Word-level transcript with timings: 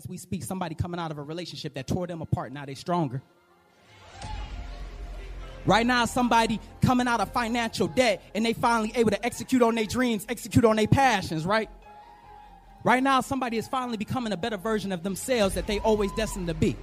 as 0.00 0.08
we 0.08 0.16
speak, 0.16 0.42
somebody 0.42 0.74
coming 0.74 0.98
out 0.98 1.10
of 1.10 1.18
a 1.18 1.22
relationship 1.22 1.74
that 1.74 1.86
tore 1.86 2.06
them 2.06 2.22
apart. 2.22 2.52
Now 2.52 2.64
they're 2.64 2.74
stronger. 2.74 3.20
Right 5.66 5.84
now, 5.84 6.06
somebody 6.06 6.58
coming 6.80 7.06
out 7.06 7.20
of 7.20 7.30
financial 7.32 7.86
debt 7.86 8.22
and 8.34 8.46
they 8.46 8.54
finally 8.54 8.92
able 8.94 9.10
to 9.10 9.22
execute 9.26 9.60
on 9.60 9.74
their 9.74 9.84
dreams, 9.84 10.24
execute 10.30 10.64
on 10.64 10.76
their 10.76 10.86
passions, 10.86 11.44
right? 11.44 11.68
Right 12.82 13.02
now, 13.02 13.20
somebody 13.20 13.58
is 13.58 13.68
finally 13.68 13.98
becoming 13.98 14.32
a 14.32 14.38
better 14.38 14.56
version 14.56 14.90
of 14.90 15.02
themselves 15.02 15.54
that 15.54 15.66
they 15.66 15.80
always 15.80 16.10
destined 16.12 16.46
to 16.46 16.54
be. 16.54 16.76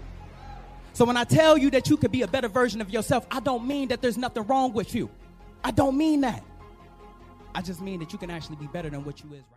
So 0.94 1.04
when 1.04 1.18
I 1.18 1.24
tell 1.24 1.58
you 1.58 1.72
that 1.72 1.90
you 1.90 1.98
could 1.98 2.12
be 2.12 2.22
a 2.22 2.28
better 2.28 2.48
version 2.48 2.82
of 2.82 2.92
yourself, 2.92 3.26
I 3.32 3.40
don't 3.40 3.66
mean 3.66 3.88
that 3.88 4.04
there's 4.04 4.18
nothing 4.18 4.44
wrong 4.44 4.74
with 4.74 4.94
you. 4.94 5.10
I 5.64 5.72
don't 5.72 5.98
mean 5.98 6.22
that. 6.22 6.44
I 7.56 7.64
just 7.64 7.82
mean 7.82 8.00
that 8.00 8.14
you 8.14 8.20
can 8.20 8.30
actually 8.30 8.58
be 8.58 8.68
better 8.68 8.92
than 8.92 9.04
what 9.04 9.24
you 9.24 9.34
is 9.34 9.42
right 9.42 9.57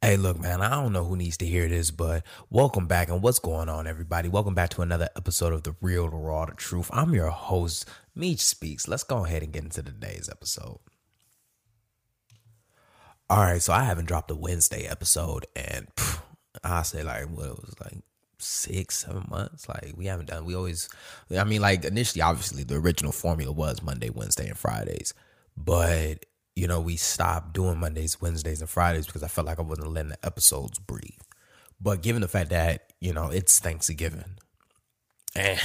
Hey, 0.00 0.16
look, 0.16 0.38
man, 0.38 0.62
I 0.62 0.70
don't 0.70 0.92
know 0.92 1.04
who 1.04 1.16
needs 1.16 1.36
to 1.38 1.46
hear 1.46 1.66
this, 1.68 1.90
but 1.90 2.24
welcome 2.50 2.86
back. 2.86 3.08
And 3.08 3.20
what's 3.20 3.40
going 3.40 3.68
on, 3.68 3.88
everybody? 3.88 4.28
Welcome 4.28 4.54
back 4.54 4.70
to 4.70 4.82
another 4.82 5.08
episode 5.16 5.52
of 5.52 5.64
The 5.64 5.74
Real, 5.80 6.08
The 6.08 6.16
Raw, 6.16 6.46
The 6.46 6.52
Truth. 6.52 6.88
I'm 6.92 7.14
your 7.14 7.30
host, 7.30 7.84
Meech 8.14 8.38
Speaks. 8.38 8.86
Let's 8.86 9.02
go 9.02 9.24
ahead 9.24 9.42
and 9.42 9.52
get 9.52 9.64
into 9.64 9.82
today's 9.82 10.28
episode. 10.30 10.78
All 13.28 13.42
right, 13.42 13.60
so 13.60 13.72
I 13.72 13.82
haven't 13.82 14.04
dropped 14.04 14.30
a 14.30 14.36
Wednesday 14.36 14.86
episode, 14.86 15.46
and 15.56 15.88
phew, 15.96 16.20
I 16.62 16.82
say 16.82 17.02
like 17.02 17.28
what 17.28 17.46
it 17.46 17.56
was 17.56 17.74
like 17.80 17.98
six, 18.38 18.98
seven 18.98 19.26
months. 19.28 19.68
Like 19.68 19.94
we 19.96 20.06
haven't 20.06 20.28
done. 20.28 20.44
We 20.44 20.54
always, 20.54 20.88
I 21.36 21.42
mean, 21.42 21.60
like 21.60 21.84
initially, 21.84 22.22
obviously, 22.22 22.62
the 22.62 22.76
original 22.76 23.10
formula 23.10 23.50
was 23.50 23.82
Monday, 23.82 24.10
Wednesday, 24.10 24.46
and 24.46 24.56
Fridays, 24.56 25.12
but 25.56 26.24
you 26.58 26.66
know, 26.66 26.80
we 26.80 26.96
stopped 26.96 27.52
doing 27.52 27.78
Mondays, 27.78 28.20
Wednesdays, 28.20 28.60
and 28.60 28.68
Fridays 28.68 29.06
because 29.06 29.22
I 29.22 29.28
felt 29.28 29.46
like 29.46 29.60
I 29.60 29.62
wasn't 29.62 29.92
letting 29.92 30.10
the 30.10 30.26
episodes 30.26 30.80
breathe. 30.80 31.20
But 31.80 32.02
given 32.02 32.20
the 32.20 32.26
fact 32.26 32.50
that, 32.50 32.92
you 33.00 33.12
know, 33.12 33.30
it's 33.30 33.60
Thanksgiving. 33.60 34.34
And 35.36 35.60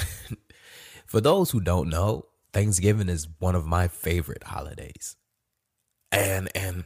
for 1.08 1.20
those 1.20 1.50
who 1.50 1.62
don't 1.62 1.90
know, 1.90 2.28
Thanksgiving 2.54 3.10
is 3.10 3.28
one 3.40 3.56
of 3.56 3.66
my 3.66 3.88
favorite 3.88 4.44
holidays. 4.44 5.16
And 6.12 6.56
and 6.56 6.84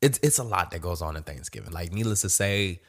it's 0.00 0.20
it's 0.22 0.38
a 0.38 0.44
lot 0.44 0.70
that 0.70 0.80
goes 0.80 1.02
on 1.02 1.16
in 1.16 1.24
Thanksgiving. 1.24 1.72
Like 1.72 1.92
needless 1.92 2.20
to 2.20 2.30
say, 2.30 2.82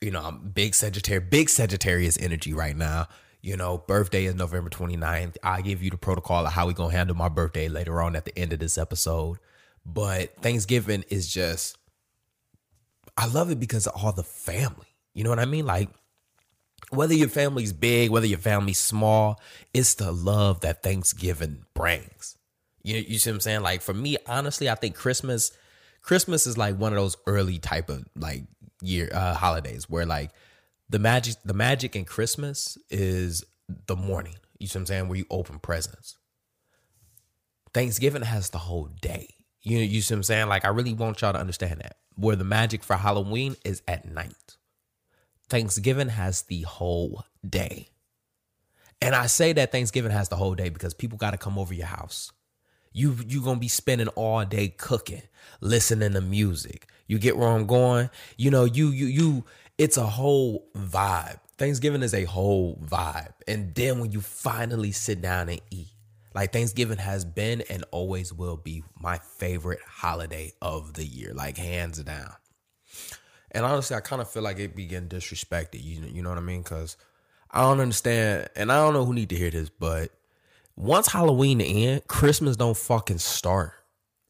you 0.00 0.10
know, 0.10 0.20
I'm 0.20 0.48
big 0.48 0.74
Sagittarius, 0.74 1.28
big 1.30 1.48
Sagittarius 1.48 2.18
energy 2.18 2.52
right 2.52 2.76
now. 2.76 3.06
You 3.42 3.56
know, 3.56 3.78
birthday 3.78 4.24
is 4.24 4.34
November 4.34 4.70
29th. 4.70 5.36
I 5.42 5.60
give 5.62 5.82
you 5.82 5.90
the 5.90 5.96
protocol 5.96 6.46
of 6.46 6.52
how 6.52 6.66
we 6.66 6.74
going 6.74 6.90
to 6.90 6.96
handle 6.96 7.16
my 7.16 7.28
birthday 7.28 7.68
later 7.68 8.00
on 8.02 8.16
at 8.16 8.24
the 8.24 8.36
end 8.36 8.52
of 8.52 8.58
this 8.58 8.76
episode. 8.76 9.38
But 9.84 10.36
Thanksgiving 10.36 11.04
is 11.10 11.32
just, 11.32 11.78
I 13.16 13.26
love 13.26 13.50
it 13.50 13.60
because 13.60 13.86
of 13.86 14.02
all 14.02 14.12
the 14.12 14.24
family. 14.24 14.88
You 15.14 15.24
know 15.24 15.30
what 15.30 15.38
I 15.38 15.44
mean? 15.44 15.64
Like, 15.64 15.90
whether 16.90 17.14
your 17.14 17.28
family's 17.28 17.72
big, 17.72 18.10
whether 18.10 18.26
your 18.26 18.38
family's 18.38 18.78
small, 18.78 19.40
it's 19.72 19.94
the 19.94 20.12
love 20.12 20.60
that 20.60 20.82
Thanksgiving 20.82 21.64
brings. 21.74 22.36
You, 22.82 22.96
you 22.96 23.18
see 23.18 23.30
what 23.30 23.36
I'm 23.36 23.40
saying? 23.40 23.62
Like, 23.62 23.82
for 23.82 23.94
me, 23.94 24.16
honestly, 24.26 24.68
I 24.68 24.74
think 24.74 24.96
Christmas, 24.96 25.52
Christmas 26.02 26.46
is 26.46 26.58
like 26.58 26.76
one 26.76 26.92
of 26.92 26.96
those 26.96 27.16
early 27.26 27.58
type 27.58 27.88
of 27.88 28.04
like 28.16 28.44
year 28.82 29.08
uh, 29.12 29.34
holidays 29.34 29.88
where 29.88 30.06
like 30.06 30.30
the 30.88 30.98
magic 30.98 31.36
the 31.44 31.54
magic 31.54 31.96
in 31.96 32.04
Christmas 32.04 32.78
is 32.90 33.44
the 33.86 33.96
morning. 33.96 34.36
You 34.58 34.66
see 34.66 34.78
what 34.78 34.82
I'm 34.82 34.86
saying? 34.86 35.08
Where 35.08 35.18
you 35.18 35.26
open 35.30 35.58
presents. 35.58 36.16
Thanksgiving 37.74 38.22
has 38.22 38.50
the 38.50 38.58
whole 38.58 38.88
day. 39.00 39.34
You 39.62 39.78
know, 39.78 39.84
you 39.84 40.00
see 40.00 40.14
what 40.14 40.18
I'm 40.18 40.22
saying? 40.24 40.48
Like 40.48 40.64
I 40.64 40.68
really 40.68 40.94
want 40.94 41.20
y'all 41.20 41.32
to 41.32 41.40
understand 41.40 41.80
that. 41.80 41.96
Where 42.14 42.36
the 42.36 42.44
magic 42.44 42.82
for 42.82 42.96
Halloween 42.96 43.56
is 43.64 43.82
at 43.86 44.10
night. 44.10 44.56
Thanksgiving 45.48 46.08
has 46.08 46.42
the 46.42 46.62
whole 46.62 47.24
day. 47.48 47.88
And 49.02 49.14
I 49.14 49.26
say 49.26 49.52
that 49.52 49.72
Thanksgiving 49.72 50.10
has 50.10 50.28
the 50.28 50.36
whole 50.36 50.54
day 50.54 50.68
because 50.68 50.94
people 50.94 51.18
got 51.18 51.32
to 51.32 51.38
come 51.38 51.58
over 51.58 51.74
your 51.74 51.86
house. 51.86 52.32
You 52.92 53.14
you 53.26 53.42
gonna 53.42 53.60
be 53.60 53.68
spending 53.68 54.08
all 54.08 54.42
day 54.46 54.68
cooking, 54.68 55.22
listening 55.60 56.12
to 56.14 56.22
music. 56.22 56.88
You 57.06 57.18
get 57.18 57.36
where 57.36 57.48
I'm 57.48 57.66
going. 57.66 58.08
You 58.38 58.50
know 58.50 58.64
you 58.64 58.88
you 58.88 59.06
you 59.06 59.44
it's 59.78 59.96
a 59.96 60.06
whole 60.06 60.68
vibe. 60.76 61.38
Thanksgiving 61.58 62.02
is 62.02 62.14
a 62.14 62.24
whole 62.24 62.76
vibe. 62.76 63.32
And 63.48 63.74
then 63.74 63.98
when 64.00 64.12
you 64.12 64.20
finally 64.20 64.92
sit 64.92 65.22
down 65.22 65.48
and 65.48 65.60
eat, 65.70 65.88
like 66.34 66.52
Thanksgiving 66.52 66.98
has 66.98 67.24
been 67.24 67.62
and 67.70 67.84
always 67.90 68.32
will 68.32 68.58
be 68.58 68.82
my 69.00 69.18
favorite 69.38 69.80
holiday 69.86 70.52
of 70.60 70.92
the 70.94 71.04
year, 71.04 71.32
like 71.32 71.56
hands 71.56 72.02
down. 72.02 72.32
And 73.52 73.64
honestly, 73.64 73.96
I 73.96 74.00
kind 74.00 74.20
of 74.20 74.30
feel 74.30 74.42
like 74.42 74.58
it 74.58 74.76
be 74.76 74.84
getting 74.84 75.08
disrespected. 75.08 75.82
You, 75.82 76.02
you 76.12 76.22
know 76.22 76.28
what 76.28 76.38
I 76.38 76.42
mean? 76.42 76.62
Because 76.62 76.98
I 77.50 77.62
don't 77.62 77.80
understand, 77.80 78.48
and 78.54 78.70
I 78.70 78.76
don't 78.76 78.92
know 78.92 79.06
who 79.06 79.14
need 79.14 79.30
to 79.30 79.36
hear 79.36 79.50
this, 79.50 79.70
but 79.70 80.10
once 80.76 81.10
Halloween 81.10 81.62
end, 81.62 82.06
Christmas 82.06 82.56
don't 82.56 82.76
fucking 82.76 83.18
start. 83.18 83.72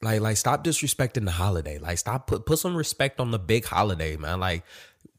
Like, 0.01 0.21
like 0.21 0.37
stop 0.37 0.63
disrespecting 0.63 1.25
the 1.25 1.33
holiday. 1.33 1.79
Like, 1.79 1.99
stop 1.99 2.29
put 2.29 2.47
put 2.47 2.61
some 2.61 2.77
respect 2.77 3.19
on 3.19 3.33
the 3.33 3.39
big 3.39 3.65
holiday, 3.65 4.17
man. 4.17 4.39
Like, 4.39 4.63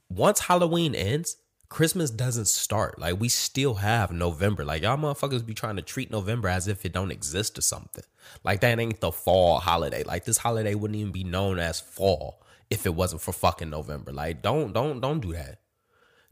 once 0.09 0.41
Halloween 0.41 0.95
ends, 0.95 1.37
Christmas 1.69 2.09
doesn't 2.09 2.47
start. 2.47 2.99
Like 2.99 3.19
we 3.19 3.29
still 3.29 3.75
have 3.75 4.11
November. 4.11 4.63
Like 4.63 4.83
y'all 4.83 4.97
motherfuckers 4.97 5.45
be 5.45 5.53
trying 5.53 5.75
to 5.75 5.81
treat 5.81 6.11
November 6.11 6.47
as 6.47 6.67
if 6.67 6.85
it 6.85 6.93
don't 6.93 7.11
exist 7.11 7.57
or 7.57 7.61
something. 7.61 8.03
Like 8.43 8.61
that 8.61 8.79
ain't 8.79 9.01
the 9.01 9.11
fall 9.11 9.59
holiday. 9.59 10.03
Like 10.03 10.25
this 10.25 10.37
holiday 10.37 10.75
wouldn't 10.75 10.99
even 10.99 11.11
be 11.11 11.23
known 11.23 11.59
as 11.59 11.79
fall 11.79 12.41
if 12.69 12.85
it 12.85 12.95
wasn't 12.95 13.21
for 13.21 13.33
fucking 13.33 13.69
November. 13.69 14.13
Like 14.13 14.41
don't 14.41 14.73
don't 14.73 15.01
don't 15.01 15.19
do 15.19 15.33
that. 15.33 15.59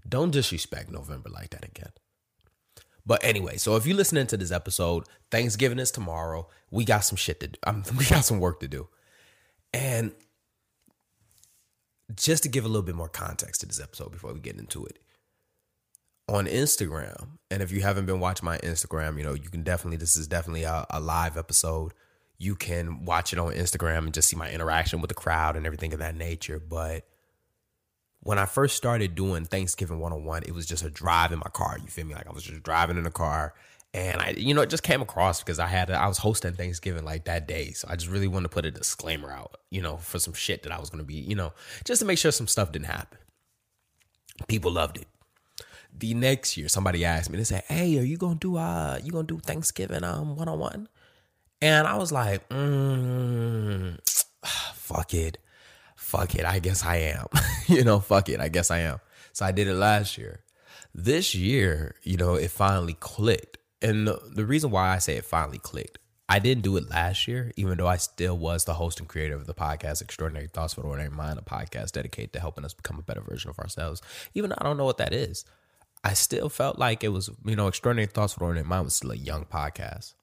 Don't 0.08 0.31
disrespect 0.31 0.91
November 0.91 1.30
like 1.30 1.50
that 1.50 1.66
again. 1.66 1.91
But 3.06 3.24
anyway, 3.24 3.58
so 3.58 3.75
if 3.75 3.85
you're 3.85 3.97
listening 3.97 4.28
to 4.28 4.38
this 4.38 4.52
episode, 4.52 5.06
Thanksgiving 5.30 5.80
is 5.80 5.91
tomorrow. 5.91 6.47
We 6.72 6.85
got 6.85 7.02
some 7.02 7.18
shit 7.18 7.40
to 7.41 7.47
do. 7.47 7.59
Um, 7.64 7.84
we 7.97 8.06
got 8.06 8.25
some 8.25 8.40
work 8.40 8.59
to 8.62 8.68
do. 8.68 8.88
And 9.74 10.14
just 12.14 12.44
to 12.44 12.50
give 12.50 12.66
a 12.66 12.68
little 12.68 12.84
bit 12.84 12.96
more 12.96 13.10
context 13.10 13.62
to 13.62 13.68
this 13.68 13.82
episode 13.82 14.12
before 14.12 14.34
we 14.34 14.40
get 14.40 14.58
into 14.58 14.86
it. 14.86 15.00
On 16.28 16.46
Instagram, 16.46 17.38
and 17.52 17.62
if 17.62 17.72
you 17.72 17.82
haven't 17.82 18.06
been 18.06 18.20
watching 18.20 18.46
my 18.46 18.58
Instagram, 18.60 19.18
you 19.18 19.24
know, 19.24 19.34
you 19.34 19.50
can 19.50 19.64
definitely, 19.64 19.98
this 19.98 20.18
is 20.18 20.28
definitely 20.28 20.64
a, 20.64 20.86
a 20.90 21.00
live 21.00 21.38
episode. 21.38 21.94
You 22.38 22.56
can 22.56 23.06
watch 23.06 23.32
it 23.32 23.40
on 23.40 23.54
Instagram 23.54 24.00
and 24.00 24.14
just 24.14 24.30
see 24.30 24.36
my 24.36 24.50
interaction 24.50 25.02
with 25.02 25.10
the 25.10 25.16
crowd 25.16 25.56
and 25.56 25.66
everything 25.66 25.94
of 25.94 26.00
that 26.00 26.16
nature. 26.16 26.60
But 26.60 27.06
when 28.22 28.40
I 28.40 28.46
first 28.46 28.76
started 28.76 29.14
doing 29.14 29.46
Thanksgiving 29.46 30.00
101, 30.00 30.44
it 30.44 30.54
was 30.54 30.66
just 30.66 30.84
a 30.84 30.90
drive 30.90 31.32
in 31.32 31.40
my 31.40 31.52
car. 31.54 31.78
You 31.80 31.88
feel 31.88 32.06
me? 32.06 32.16
Like 32.16 32.28
I 32.28 32.34
was 32.34 32.44
just 32.44 32.64
driving 32.64 32.98
in 32.98 33.04
the 33.04 33.12
car 33.12 33.54
and 33.96 34.22
I, 34.22 34.34
you 34.36 34.54
know, 34.54 34.62
it 34.62 34.70
just 34.70 34.84
came 34.84 35.02
across 35.02 35.42
because 35.42 35.58
I 35.58 35.68
had, 35.68 35.90
I 35.90 36.10
was 36.10 36.18
hosting 36.18 36.52
Thanksgiving 36.52 37.06
like 37.06 37.24
that 37.26 37.48
day. 37.48 37.72
So 37.72 37.88
I 37.90 37.96
just 37.96 38.12
really 38.12 38.28
wanted 38.28 38.50
to 38.50 38.54
put 38.54 38.66
a 38.66 38.72
disclaimer 38.72 39.32
out, 39.32 39.56
you 39.72 39.82
know, 39.82 39.96
for 39.96 40.20
some 40.20 40.34
shit 40.34 40.64
that 40.64 40.74
I 40.74 40.82
was 40.82 40.90
going 40.90 41.02
to 41.02 41.08
be, 41.08 41.16
you 41.16 41.34
know, 41.34 41.54
just 41.86 42.02
to 42.02 42.06
make 42.06 42.18
sure 42.18 42.32
some 42.32 42.48
stuff 42.48 42.74
didn't 42.74 42.88
happen. 42.88 43.20
People 44.50 44.72
loved 44.72 44.98
it. 44.98 45.08
The 45.98 46.14
next 46.14 46.58
year, 46.58 46.68
somebody 46.68 47.06
asked 47.06 47.30
me, 47.30 47.38
they 47.38 47.46
said, 47.46 47.64
Hey, 47.70 47.98
are 47.98 48.04
you 48.04 48.18
going 48.18 48.38
to 48.38 48.40
do, 48.40 48.58
uh, 48.58 49.00
you 49.02 49.14
going 49.14 49.28
to 49.28 49.36
do 49.36 49.40
Thanksgiving, 49.40 50.04
um, 50.04 50.36
one 50.36 50.50
on 50.50 50.60
one? 50.60 50.90
And 51.62 51.88
I 51.88 51.96
was 51.96 52.12
like, 52.12 52.50
mm, 52.50 53.98
fuck 54.74 55.14
it. 55.14 55.38
Fuck 55.96 56.36
it. 56.36 56.44
I 56.44 56.60
guess 56.60 56.84
I 56.84 56.98
am. 56.98 57.28
you 57.68 57.86
know, 57.86 58.02
fuck 58.02 58.28
it. 58.28 58.42
I 58.42 58.50
guess 58.50 58.72
I 58.72 58.80
am. 58.80 59.00
So 59.32 59.46
I 59.46 59.54
did 59.54 59.70
it 59.70 59.76
last 59.76 60.18
year. 60.18 60.42
This 60.94 61.34
year, 61.34 61.96
you 62.04 62.18
know, 62.18 62.36
it 62.36 62.52
finally 62.52 62.98
clicked 63.00 63.58
and 63.85 64.07
the, 64.07 64.19
the 64.34 64.46
reason 64.46 64.72
why 64.72 64.96
I 64.96 64.97
say 64.97 65.16
it 65.16 65.25
finally 65.25 65.59
clicked, 65.59 66.00
I 66.28 66.40
didn't 66.40 66.63
do 66.63 66.75
it 66.75 66.90
last 66.90 67.28
year, 67.28 67.51
even 67.56 67.78
though 67.78 67.88
I 67.88 67.97
still 67.97 68.35
was 68.35 68.66
the 68.66 68.73
host 68.73 69.00
and 69.00 69.07
creator 69.07 69.35
of 69.35 69.46
the 69.46 69.53
podcast, 69.53 70.01
Extraordinary 70.01 70.47
Thoughts 70.47 70.73
for 70.73 70.81
the 70.81 70.88
Ordinary 70.88 71.12
Mind, 71.12 71.38
a 71.38 71.44
podcast 71.44 71.91
dedicated 71.91 72.34
to 72.34 72.40
helping 72.40 72.66
us 72.66 72.73
become 72.73 72.97
a 72.97 73.03
better 73.03 73.22
version 73.22 73.51
of 73.51 73.59
ourselves. 73.59 74.01
Even 74.34 74.50
though 74.50 74.56
I 74.57 74.63
don't 74.63 74.78
know 74.78 74.85
what 74.85 74.97
that 74.97 75.14
is, 75.14 75.46
I 76.03 76.14
still 76.14 76.49
felt 76.49 76.79
like 76.79 77.03
it 77.03 77.09
was, 77.09 77.29
you 77.46 77.55
know, 77.55 77.67
Extraordinary 77.67 78.08
Thoughts 78.08 78.34
for 78.34 78.40
the 78.40 78.46
Ordinary 78.46 78.67
Mind 78.67 78.85
was 78.85 78.96
still 78.96 79.11
a 79.11 79.16
young 79.16 79.46
podcast. 79.46 80.14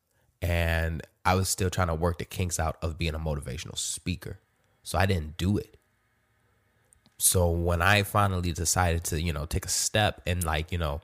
And 0.40 1.02
I 1.24 1.36
was 1.36 1.48
still 1.48 1.70
trying 1.70 1.86
to 1.86 1.94
work 1.94 2.18
the 2.18 2.24
kinks 2.24 2.58
out 2.58 2.78
of 2.82 2.98
being 2.98 3.14
a 3.14 3.20
motivational 3.20 3.78
speaker. 3.78 4.40
So 4.82 4.98
I 4.98 5.06
didn't 5.06 5.36
do 5.36 5.56
it. 5.56 5.76
So 7.18 7.48
when 7.48 7.80
I 7.80 8.02
finally 8.02 8.50
decided 8.50 9.04
to, 9.04 9.22
you 9.22 9.32
know, 9.32 9.46
take 9.46 9.66
a 9.66 9.68
step 9.68 10.20
and 10.26 10.42
like, 10.42 10.72
you 10.72 10.78
know, 10.78 11.00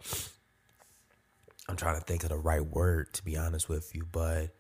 I'm 1.69 1.77
trying 1.77 1.99
to 1.99 2.05
think 2.05 2.23
of 2.23 2.31
the 2.31 2.39
right 2.39 2.65
word 2.65 3.13
to 3.15 3.25
be 3.25 3.37
honest 3.37 3.69
with 3.69 3.95
you, 3.95 4.07
but 4.11 4.51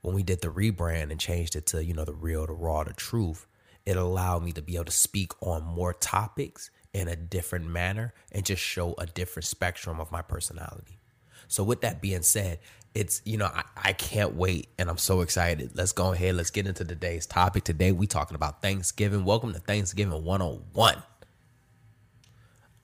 when 0.00 0.14
we 0.14 0.22
did 0.22 0.40
the 0.40 0.48
rebrand 0.48 1.10
and 1.10 1.20
changed 1.20 1.54
it 1.56 1.66
to, 1.66 1.84
you 1.84 1.92
know, 1.92 2.04
the 2.04 2.14
real, 2.14 2.46
the 2.46 2.54
raw, 2.54 2.84
the 2.84 2.94
truth, 2.94 3.46
it 3.84 3.96
allowed 3.96 4.42
me 4.42 4.52
to 4.52 4.62
be 4.62 4.76
able 4.76 4.86
to 4.86 4.92
speak 4.92 5.32
on 5.40 5.62
more 5.64 5.92
topics 5.92 6.70
in 6.94 7.08
a 7.08 7.16
different 7.16 7.66
manner 7.66 8.14
and 8.32 8.44
just 8.44 8.62
show 8.62 8.94
a 8.98 9.06
different 9.06 9.44
spectrum 9.44 10.00
of 10.00 10.10
my 10.10 10.22
personality. 10.22 10.98
So 11.48 11.62
with 11.62 11.82
that 11.82 12.00
being 12.00 12.22
said, 12.22 12.58
it's 12.94 13.20
you 13.26 13.36
know 13.36 13.46
I, 13.46 13.62
I 13.76 13.92
can't 13.92 14.34
wait 14.34 14.68
and 14.78 14.88
I'm 14.88 14.96
so 14.96 15.20
excited. 15.20 15.72
Let's 15.74 15.92
go 15.92 16.12
ahead. 16.12 16.34
Let's 16.36 16.50
get 16.50 16.66
into 16.66 16.84
today's 16.84 17.26
topic. 17.26 17.64
Today 17.64 17.92
we 17.92 18.06
talking 18.06 18.34
about 18.34 18.62
Thanksgiving. 18.62 19.24
Welcome 19.24 19.52
to 19.52 19.58
Thanksgiving 19.58 20.24
101. 20.24 21.02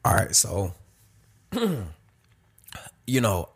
All 0.04 0.14
right, 0.14 0.34
so 0.34 0.74
you 3.06 3.20
know, 3.20 3.48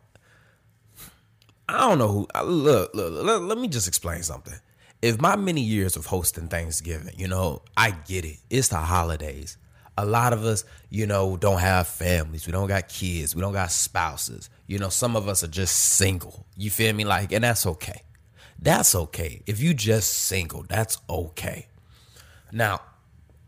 I 1.69 1.81
don't 1.81 1.99
know 1.99 2.09
who. 2.09 2.29
Look, 2.45 2.95
look, 2.95 3.25
look, 3.25 3.43
let 3.43 3.59
me 3.59 3.69
just 3.69 3.89
explain 3.89 4.23
something. 4.23 4.55
If 5.03 5.21
my 5.21 5.37
many 5.37 5.61
years 5.61 5.97
of 5.97 6.07
hosting 6.07 6.49
Thanksgiving, 6.49 7.15
you 7.17 7.29
know, 7.29 7.63
I 7.77 7.91
get 7.91 8.25
it. 8.25 8.39
It's 8.51 8.69
the 8.69 8.77
holidays. 8.77 9.59
A 9.99 10.05
lot 10.05 10.33
of 10.33 10.45
us, 10.45 10.65
you 10.91 11.07
know, 11.07 11.37
don't 11.37 11.59
have 11.59 11.89
families. 11.89 12.47
We 12.47 12.53
don't 12.53 12.69
got 12.69 12.89
kids. 12.89 13.35
We 13.35 13.41
don't 13.41 13.53
got 13.53 13.71
spouses. 13.73 14.51
You 14.67 14.79
know, 14.79 14.91
some 14.91 15.17
of 15.17 15.29
us 15.29 15.43
are 15.43 15.49
just 15.49 15.75
single. 15.75 16.47
You 16.57 16.71
feel 16.71 16.93
me? 16.93 17.05
Like, 17.05 17.33
and 17.33 17.45
that's 17.45 17.67
okay. 17.67 18.03
That's 18.59 18.95
okay. 18.95 19.43
If 19.47 19.61
you 19.61 19.75
just 19.75 20.13
single, 20.13 20.65
that's 20.69 20.99
okay. 21.09 21.67
Now, 22.53 22.81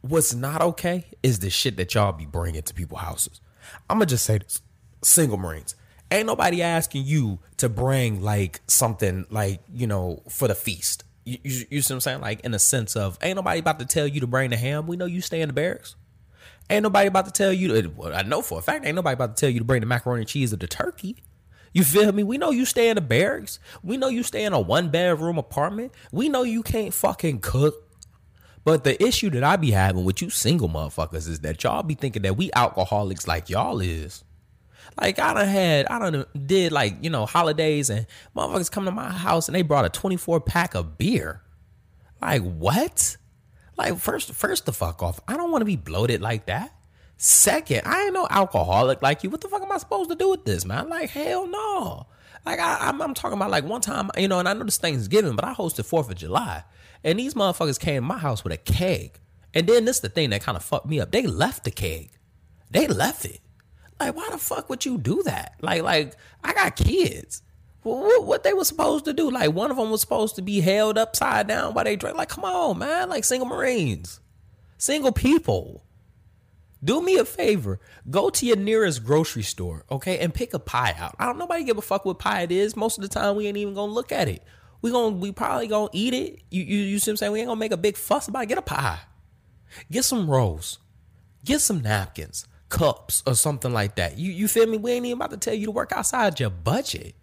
what's 0.01 0.35
not 0.35 0.61
okay 0.61 1.07
is 1.23 1.39
the 1.39 1.51
shit 1.51 1.77
that 1.77 1.95
y'all 1.95 2.13
be 2.13 2.27
bringing 2.27 2.63
to 2.63 2.75
people's 2.75 3.01
houses. 3.01 3.41
I'm 3.89 3.99
gonna 3.99 4.07
just 4.07 4.25
say 4.25 4.39
this: 4.39 4.63
single 5.03 5.39
Marines. 5.39 5.75
Ain't 6.11 6.27
nobody 6.27 6.63
asking 6.63 7.05
you 7.05 7.39
to 7.59 7.69
bring 7.69 8.23
like 8.23 8.61
something 8.67 9.27
like 9.31 9.61
you 9.73 9.87
know 9.87 10.23
for 10.29 10.49
the 10.49 10.55
feast. 10.55 11.05
You, 11.25 11.39
you, 11.43 11.65
you 11.71 11.83
see 11.83 11.93
what 11.93 11.97
I'm 11.97 12.01
saying? 12.01 12.21
Like 12.21 12.41
in 12.41 12.53
the 12.53 12.59
sense 12.59 12.97
of, 12.97 13.19
ain't 13.21 13.37
nobody 13.37 13.61
about 13.61 13.79
to 13.81 13.85
tell 13.85 14.07
you 14.07 14.21
to 14.21 14.27
bring 14.27 14.51
the 14.51 14.57
ham. 14.57 14.87
We 14.87 14.97
know 14.97 15.05
you 15.05 15.21
stay 15.21 15.43
in 15.43 15.49
the 15.49 15.53
barracks. 15.53 15.97
Ain't 16.71 16.83
nobody 16.83 17.09
about 17.09 17.27
to 17.27 17.31
tell 17.31 17.53
you. 17.53 17.81
To, 17.81 17.89
well, 17.89 18.15
I 18.15 18.23
know 18.23 18.43
for 18.43 18.59
a 18.59 18.63
fact, 18.63 18.87
ain't 18.87 18.97
nobody 18.97 19.15
about 19.15 19.37
to 19.37 19.41
tell 19.41 19.51
you 19.51 19.59
to 19.59 19.65
bring 19.65 19.81
the 19.81 19.87
macaroni 19.87 20.23
and 20.23 20.29
cheese 20.29 20.53
or 20.53 20.57
the 20.57 20.67
turkey. 20.67 21.17
You 21.73 21.85
feel 21.85 22.13
me? 22.13 22.23
We 22.23 22.39
know 22.39 22.51
you 22.51 22.65
stay 22.65 22.89
in 22.89 22.95
the 22.95 23.01
barracks. 23.01 23.59
We 23.83 23.97
know 23.97 24.09
you 24.09 24.23
stay 24.23 24.45
in 24.45 24.53
a 24.53 24.61
one 24.61 24.89
bedroom 24.89 25.39
apartment. 25.39 25.93
We 26.13 26.29
know 26.29 26.43
you 26.43 26.63
can't 26.63 26.95
fucking 26.95 27.41
cook. 27.41 27.75
But 28.65 28.85
the 28.85 29.03
issue 29.03 29.31
that 29.31 29.45
I 29.45 29.57
be 29.57 29.71
having 29.71 30.05
with 30.05 30.21
you 30.21 30.29
single 30.29 30.69
motherfuckers 30.69 31.29
is 31.29 31.41
that 31.41 31.63
y'all 31.63 31.83
be 31.83 31.95
thinking 31.95 32.23
that 32.23 32.37
we 32.37 32.51
alcoholics 32.55 33.27
like 33.27 33.49
y'all 33.49 33.81
is. 33.81 34.25
Like 35.01 35.19
I 35.19 35.35
done 35.35 35.49
had, 35.49 35.87
I 35.87 35.99
done 35.99 36.25
did 36.47 36.73
like 36.73 36.97
you 37.03 37.11
know 37.11 37.27
holidays 37.27 37.91
and 37.91 38.07
motherfuckers 38.37 38.71
come 38.71 38.85
to 38.85 38.91
my 38.91 39.11
house 39.11 39.49
and 39.49 39.55
they 39.55 39.63
brought 39.63 39.85
a 39.85 39.89
twenty 39.89 40.17
four 40.17 40.41
pack 40.41 40.75
of 40.75 40.99
beer. 40.99 41.43
Like 42.21 42.43
what? 42.43 43.17
Like 43.77 43.99
first, 43.99 44.33
first 44.33 44.67
the 44.67 44.73
fuck 44.73 45.03
off. 45.03 45.21
I 45.29 45.37
don't 45.37 45.53
want 45.53 45.63
to 45.63 45.67
be 45.67 45.77
bloated 45.77 46.21
like 46.21 46.47
that. 46.47 46.75
Second, 47.17 47.83
I 47.85 48.05
ain't 48.05 48.15
no 48.15 48.27
alcoholic 48.29 49.03
like 49.03 49.23
you. 49.23 49.31
What 49.31 49.41
the 49.41 49.49
fuck 49.49 49.63
am 49.63 49.73
I 49.73 49.79
supposed 49.79 50.11
to 50.11 50.17
do 50.17 50.31
with 50.31 50.45
this, 50.45 50.65
man? 50.65 50.89
Like 50.89 51.11
hell 51.11 51.47
no. 51.47 52.07
Like 52.45 52.59
I, 52.59 52.89
I'm, 52.89 53.01
I'm 53.01 53.15
talking 53.15 53.37
about 53.37 53.51
like 53.51 53.65
one 53.65 53.81
time, 53.81 54.11
you 54.17 54.29
know, 54.29 54.39
and 54.39 54.49
I 54.49 54.53
know 54.53 54.65
this 54.65 54.79
Thanksgiving, 54.79 55.37
but 55.37 55.45
I 55.45 55.55
hosted 55.55 55.85
Fourth 55.85 56.09
of 56.09 56.17
July, 56.17 56.65
and 57.05 57.19
these 57.19 57.35
motherfuckers 57.35 57.79
came 57.79 57.97
to 57.97 58.01
my 58.07 58.19
house 58.19 58.43
with 58.43 58.53
a 58.53 58.57
keg, 58.57 59.19
and 59.55 59.67
then 59.67 59.85
this 59.85 60.01
the 60.01 60.09
thing 60.09 60.31
that 60.31 60.43
kind 60.43 60.57
of 60.57 60.65
fucked 60.65 60.87
me 60.87 61.01
up. 61.01 61.11
They 61.11 61.27
left 61.27 61.65
the 61.65 61.71
keg. 61.71 62.11
They 62.71 62.87
left 62.87 63.25
it. 63.25 63.41
Like, 64.01 64.15
why 64.15 64.29
the 64.31 64.39
fuck 64.39 64.69
would 64.71 64.85
you 64.85 64.99
do 64.99 65.23
that? 65.25 65.55
Like, 65.61 65.83
like 65.83 66.17
I 66.45 66.55
got 66.55 66.77
kids. 66.77 67.43
What, 67.83 68.25
what 68.25 68.43
they 68.45 68.53
were 68.53 68.65
supposed 68.65 69.05
to 69.07 69.13
do? 69.13 69.31
Like, 69.31 69.53
one 69.53 69.71
of 69.71 69.77
them 69.77 69.91
was 69.91 70.01
supposed 70.01 70.37
to 70.37 70.43
be 70.43 70.61
held 70.61 70.99
upside 70.99 71.49
down 71.49 71.75
while 71.75 71.85
they 71.85 71.97
drink. 71.97 72.17
Like, 72.17 72.29
come 72.29 72.45
on, 72.45 72.79
man. 72.79 73.09
Like, 73.09 73.25
single 73.25 73.49
Marines, 73.49 74.21
single 74.77 75.13
people. 75.13 75.85
Do 76.83 77.03
me 77.03 77.17
a 77.17 77.25
favor. 77.25 77.81
Go 78.09 78.31
to 78.31 78.47
your 78.47 78.57
nearest 78.57 79.05
grocery 79.05 79.43
store, 79.43 79.85
okay, 79.91 80.19
and 80.19 80.33
pick 80.33 80.55
a 80.55 80.61
pie 80.61 80.95
out. 80.97 81.17
I 81.19 81.27
don't 81.27 81.39
nobody 81.39 81.65
give 81.65 81.77
a 81.77 81.83
fuck 81.83 82.05
what 82.05 82.21
pie 82.21 82.43
it 82.43 82.53
is. 82.53 82.77
Most 82.77 82.99
of 82.99 83.03
the 83.03 83.09
time, 83.09 83.35
we 83.35 83.49
ain't 83.49 83.57
even 83.57 83.75
gonna 83.75 83.91
look 83.91 84.13
at 84.13 84.29
it. 84.29 84.45
We 84.81 84.93
gonna 84.93 85.17
we 85.17 85.33
probably 85.33 85.67
gonna 85.67 85.89
eat 85.93 86.15
it. 86.15 86.41
You 86.51 86.63
you, 86.63 86.79
you 86.79 86.99
see 87.01 87.11
what 87.11 87.15
I'm 87.15 87.17
saying? 87.17 87.33
We 87.33 87.41
ain't 87.41 87.49
gonna 87.49 87.59
make 87.59 87.73
a 87.73 87.77
big 87.77 87.97
fuss 87.97 88.29
about 88.29 88.45
it. 88.45 88.47
Get 88.47 88.59
a 88.59 88.63
pie. 88.63 89.01
Get 89.91 90.05
some 90.05 90.31
rolls. 90.31 90.79
Get 91.45 91.61
some 91.61 91.83
napkins 91.83 92.47
cups 92.69 93.23
or 93.27 93.35
something 93.35 93.73
like 93.73 93.97
that. 93.97 94.19
You 94.19 94.33
you 94.33 94.49
feel 94.49 94.67
me? 94.67 94.79
We 94.79 94.93
ain't 94.93 95.07
even 95.07 95.19
about 95.19 95.31
to 95.31 95.37
tell 95.37 95.55
you 95.55 95.67
to 95.67 95.73
work 95.73 95.93
outside 95.93 96.41
your 96.41 96.51
budget. 96.51 97.15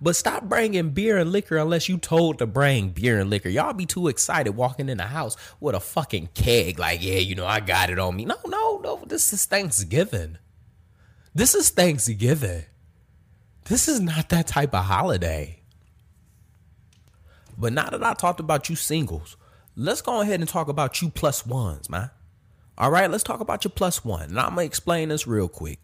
But 0.00 0.16
stop 0.16 0.44
bringing 0.44 0.90
beer 0.90 1.16
and 1.18 1.32
liquor 1.32 1.56
unless 1.56 1.88
you 1.88 1.98
told 1.98 2.38
to 2.38 2.46
bring 2.46 2.90
beer 2.90 3.18
and 3.18 3.30
liquor. 3.30 3.48
Y'all 3.48 3.72
be 3.72 3.86
too 3.86 4.08
excited 4.08 4.50
walking 4.50 4.88
in 4.88 4.98
the 4.98 5.04
house 5.04 5.36
with 5.60 5.74
a 5.74 5.80
fucking 5.80 6.28
keg, 6.34 6.78
like, 6.78 7.02
yeah, 7.02 7.18
you 7.18 7.34
know, 7.34 7.46
I 7.46 7.60
got 7.60 7.90
it 7.90 7.98
on 7.98 8.16
me. 8.16 8.24
No, 8.24 8.36
no, 8.46 8.78
no. 8.78 9.02
This 9.06 9.32
is 9.32 9.46
Thanksgiving. 9.46 10.38
This 11.34 11.54
is 11.54 11.70
Thanksgiving. 11.70 12.64
This 13.64 13.88
is 13.88 14.00
not 14.00 14.28
that 14.30 14.46
type 14.46 14.74
of 14.74 14.84
holiday. 14.84 15.62
But 17.56 17.72
now 17.72 17.90
that 17.90 18.02
I 18.02 18.14
talked 18.14 18.40
about 18.40 18.68
you 18.68 18.76
singles, 18.76 19.36
let's 19.74 20.02
go 20.02 20.20
ahead 20.20 20.40
and 20.40 20.48
talk 20.48 20.68
about 20.68 21.02
you 21.02 21.10
plus 21.10 21.44
ones, 21.44 21.90
man. 21.90 22.10
All 22.80 22.92
right, 22.92 23.10
let's 23.10 23.24
talk 23.24 23.40
about 23.40 23.64
your 23.64 23.72
plus 23.72 24.04
one. 24.04 24.28
And 24.28 24.38
I'm 24.38 24.54
going 24.54 24.64
to 24.64 24.66
explain 24.66 25.08
this 25.08 25.26
real 25.26 25.48
quick. 25.48 25.80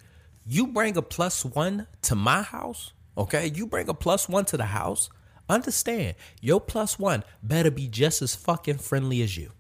You 0.46 0.69
bring 0.69 0.96
a 0.96 1.02
plus 1.02 1.44
one 1.44 1.88
to 2.02 2.14
my 2.14 2.43
house, 2.43 2.93
okay? 3.19 3.50
You 3.52 3.67
bring 3.67 3.88
a 3.88 3.94
plus 3.94 4.29
one 4.29 4.44
to 4.44 4.56
the 4.56 4.67
house. 4.67 5.11
Understand, 5.49 6.14
your 6.41 6.61
plus 6.61 6.96
one 6.96 7.25
better 7.43 7.73
be 7.73 7.88
just 7.88 8.23
as 8.23 8.37
fucking 8.37 8.79
friendly 8.79 9.23
as 9.23 9.37
you. 9.37 9.50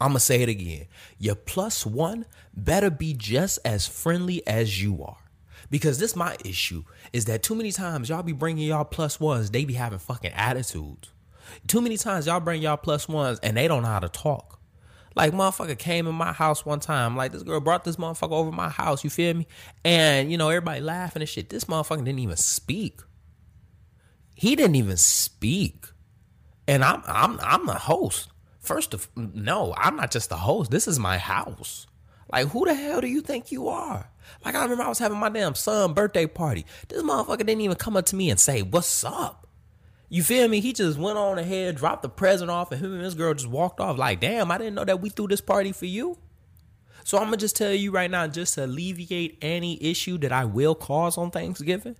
I'm 0.00 0.08
going 0.08 0.18
to 0.18 0.20
say 0.20 0.42
it 0.42 0.48
again. 0.48 0.86
Your 1.18 1.36
plus 1.36 1.86
one 1.86 2.26
better 2.52 2.90
be 2.90 3.14
just 3.14 3.60
as 3.64 3.86
friendly 3.86 4.44
as 4.44 4.82
you 4.82 5.04
are. 5.04 5.18
Because 5.70 6.00
this 6.00 6.16
my 6.16 6.36
issue 6.44 6.82
is 7.12 7.26
that 7.26 7.44
too 7.44 7.54
many 7.54 7.70
times 7.70 8.08
y'all 8.08 8.24
be 8.24 8.32
bringing 8.32 8.66
y'all 8.66 8.84
plus 8.84 9.20
ones, 9.20 9.52
they 9.52 9.64
be 9.64 9.74
having 9.74 10.00
fucking 10.00 10.32
attitudes. 10.32 11.12
Too 11.68 11.80
many 11.80 11.96
times 11.96 12.26
y'all 12.26 12.40
bring 12.40 12.60
y'all 12.60 12.76
plus 12.76 13.08
ones 13.08 13.38
and 13.44 13.56
they 13.56 13.68
don't 13.68 13.84
know 13.84 13.88
how 13.88 14.00
to 14.00 14.08
talk. 14.08 14.55
Like 15.16 15.32
motherfucker 15.32 15.78
came 15.78 16.06
in 16.06 16.14
my 16.14 16.32
house 16.32 16.66
one 16.66 16.78
time. 16.78 17.16
Like 17.16 17.32
this 17.32 17.42
girl 17.42 17.58
brought 17.58 17.84
this 17.84 17.96
motherfucker 17.96 18.32
over 18.32 18.52
my 18.52 18.68
house. 18.68 19.02
You 19.02 19.08
feel 19.08 19.34
me? 19.34 19.46
And 19.82 20.30
you 20.30 20.36
know 20.36 20.50
everybody 20.50 20.82
laughing 20.82 21.22
and 21.22 21.28
shit. 21.28 21.48
This 21.48 21.64
motherfucker 21.64 22.04
didn't 22.04 22.18
even 22.18 22.36
speak. 22.36 23.00
He 24.34 24.54
didn't 24.54 24.76
even 24.76 24.98
speak. 24.98 25.86
And 26.68 26.84
I'm 26.84 27.02
I'm 27.06 27.40
I'm 27.40 27.64
the 27.64 27.74
host. 27.74 28.28
First 28.60 28.92
of 28.92 29.08
no, 29.16 29.74
I'm 29.78 29.96
not 29.96 30.10
just 30.10 30.28
the 30.28 30.36
host. 30.36 30.70
This 30.70 30.86
is 30.86 30.98
my 30.98 31.16
house. 31.16 31.86
Like 32.30 32.48
who 32.48 32.66
the 32.66 32.74
hell 32.74 33.00
do 33.00 33.06
you 33.06 33.22
think 33.22 33.50
you 33.50 33.68
are? 33.68 34.10
Like 34.44 34.54
I 34.54 34.62
remember 34.64 34.84
I 34.84 34.88
was 34.88 34.98
having 34.98 35.18
my 35.18 35.30
damn 35.30 35.54
son 35.54 35.94
birthday 35.94 36.26
party. 36.26 36.66
This 36.88 37.02
motherfucker 37.02 37.38
didn't 37.38 37.62
even 37.62 37.76
come 37.76 37.96
up 37.96 38.04
to 38.06 38.16
me 38.16 38.28
and 38.28 38.38
say 38.38 38.60
what's 38.60 39.02
up. 39.02 39.45
You 40.08 40.22
feel 40.22 40.48
me? 40.48 40.60
He 40.60 40.72
just 40.72 40.98
went 40.98 41.18
on 41.18 41.38
ahead, 41.38 41.76
dropped 41.76 42.02
the 42.02 42.08
present 42.08 42.50
off, 42.50 42.70
and 42.70 42.80
him 42.80 42.94
and 42.94 43.04
this 43.04 43.14
girl 43.14 43.34
just 43.34 43.48
walked 43.48 43.80
off. 43.80 43.98
Like, 43.98 44.20
damn, 44.20 44.50
I 44.50 44.58
didn't 44.58 44.74
know 44.74 44.84
that 44.84 45.00
we 45.00 45.08
threw 45.08 45.26
this 45.26 45.40
party 45.40 45.72
for 45.72 45.86
you. 45.86 46.18
So 47.04 47.18
I'm 47.18 47.24
gonna 47.24 47.36
just 47.36 47.56
tell 47.56 47.72
you 47.72 47.90
right 47.90 48.10
now, 48.10 48.26
just 48.26 48.54
to 48.54 48.64
alleviate 48.64 49.38
any 49.40 49.82
issue 49.82 50.18
that 50.18 50.32
I 50.32 50.44
will 50.44 50.74
cause 50.74 51.16
on 51.16 51.30
Thanksgiving. 51.30 51.96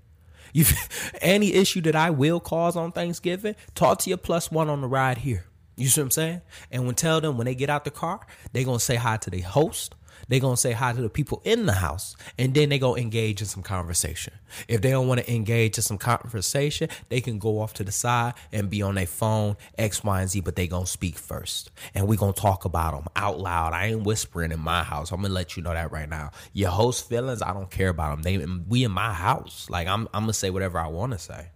You 0.52 0.64
any 1.20 1.52
issue 1.52 1.80
that 1.82 1.96
I 1.96 2.10
will 2.10 2.40
cause 2.40 2.76
on 2.76 2.92
Thanksgiving, 2.92 3.56
talk 3.74 3.98
to 4.00 4.10
your 4.10 4.18
plus 4.18 4.50
one 4.50 4.68
on 4.68 4.80
the 4.80 4.88
ride 4.88 5.18
here. 5.18 5.44
You 5.76 5.88
see 5.88 6.00
what 6.00 6.06
I'm 6.06 6.10
saying? 6.10 6.40
And 6.70 6.86
when 6.86 6.94
tell 6.94 7.20
them 7.20 7.36
when 7.36 7.44
they 7.44 7.54
get 7.54 7.70
out 7.70 7.84
the 7.84 7.90
car, 7.90 8.26
they 8.52 8.64
gonna 8.64 8.80
say 8.80 8.96
hi 8.96 9.18
to 9.18 9.30
the 9.30 9.40
host 9.40 9.94
they 10.28 10.40
gonna 10.40 10.56
say 10.56 10.72
hi 10.72 10.92
to 10.92 11.00
the 11.00 11.08
people 11.08 11.40
in 11.44 11.66
the 11.66 11.72
house, 11.72 12.16
and 12.38 12.54
then 12.54 12.68
they 12.68 12.78
gonna 12.78 13.00
engage 13.00 13.40
in 13.40 13.46
some 13.46 13.62
conversation. 13.62 14.34
If 14.68 14.80
they 14.80 14.90
don't 14.90 15.08
want 15.08 15.20
to 15.20 15.32
engage 15.32 15.76
in 15.76 15.82
some 15.82 15.98
conversation, 15.98 16.88
they 17.08 17.20
can 17.20 17.38
go 17.38 17.60
off 17.60 17.74
to 17.74 17.84
the 17.84 17.92
side 17.92 18.34
and 18.52 18.70
be 18.70 18.82
on 18.82 18.96
their 18.96 19.06
phone, 19.06 19.56
X, 19.78 20.02
Y, 20.02 20.20
and 20.20 20.30
Z. 20.30 20.40
But 20.40 20.56
they 20.56 20.66
gonna 20.66 20.86
speak 20.86 21.16
first, 21.16 21.70
and 21.94 22.08
we 22.08 22.16
gonna 22.16 22.32
talk 22.32 22.64
about 22.64 22.94
them 22.94 23.06
out 23.14 23.38
loud. 23.38 23.72
I 23.72 23.86
ain't 23.86 24.02
whispering 24.02 24.52
in 24.52 24.60
my 24.60 24.82
house. 24.82 25.12
I'm 25.12 25.22
gonna 25.22 25.34
let 25.34 25.56
you 25.56 25.62
know 25.62 25.72
that 25.72 25.92
right 25.92 26.08
now. 26.08 26.32
Your 26.52 26.70
host 26.70 27.08
feelings, 27.08 27.42
I 27.42 27.52
don't 27.52 27.70
care 27.70 27.88
about 27.88 28.10
them. 28.10 28.22
They 28.22 28.44
we 28.68 28.84
in 28.84 28.92
my 28.92 29.12
house. 29.12 29.68
Like 29.70 29.86
I'm, 29.86 30.08
I'm 30.12 30.22
gonna 30.22 30.32
say 30.32 30.50
whatever 30.50 30.78
I 30.78 30.88
want 30.88 31.12
to 31.12 31.18
say. 31.18 31.50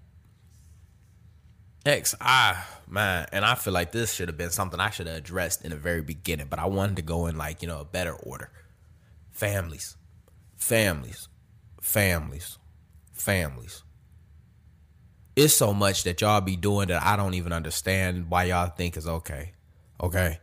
X, 1.91 2.15
I 2.21 2.63
man, 2.89 3.27
and 3.33 3.45
I 3.45 3.57
feel 3.57 3.73
like 3.73 3.91
this 3.91 4.13
should 4.13 4.29
have 4.29 4.39
been 4.39 4.51
something 4.51 4.79
I 4.79 4.91
should 4.91 5.09
have 5.09 5.17
addressed 5.17 5.65
in 5.65 5.71
the 5.71 5.77
very 5.77 6.03
beginning, 6.03 6.47
but 6.49 6.61
I 6.61 6.67
wanted 6.67 6.97
to 6.97 7.03
go 7.03 7.27
in 7.27 7.37
like 7.37 7.63
you 7.63 7.69
know 7.69 7.81
a 7.81 7.85
better 7.85 8.13
order. 8.13 8.51
Families, 9.33 9.97
families, 10.57 11.29
families, 11.81 12.59
families. 13.13 13.83
It's 15.35 15.55
so 15.55 15.75
much 15.75 16.05
that 16.05 16.21
y'all 16.21 16.41
be 16.41 16.55
doing 16.55 16.89
that 16.89 17.03
I 17.03 17.17
don't 17.17 17.35
even 17.35 17.53
understand 17.53 18.31
why 18.31 18.45
y'all 18.45 18.69
think 18.69 18.97
is 18.97 19.09
okay. 19.09 19.53
Okay, 20.01 20.39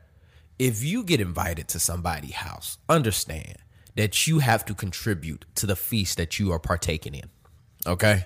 if 0.60 0.84
you 0.84 1.01
get 1.04 1.22
invited 1.22 1.70
to 1.70 1.80
somebody's 1.80 2.34
house, 2.34 2.77
understand 2.89 3.56
that 3.96 4.27
you 4.27 4.39
have 4.39 4.66
to 4.66 4.75
contribute 4.75 5.46
to 5.56 5.66
the 5.66 5.77
feast 5.77 6.18
that 6.18 6.39
you 6.39 6.51
are 6.51 6.60
partaking 6.60 7.16
in. 7.16 7.30
Okay 7.86 8.25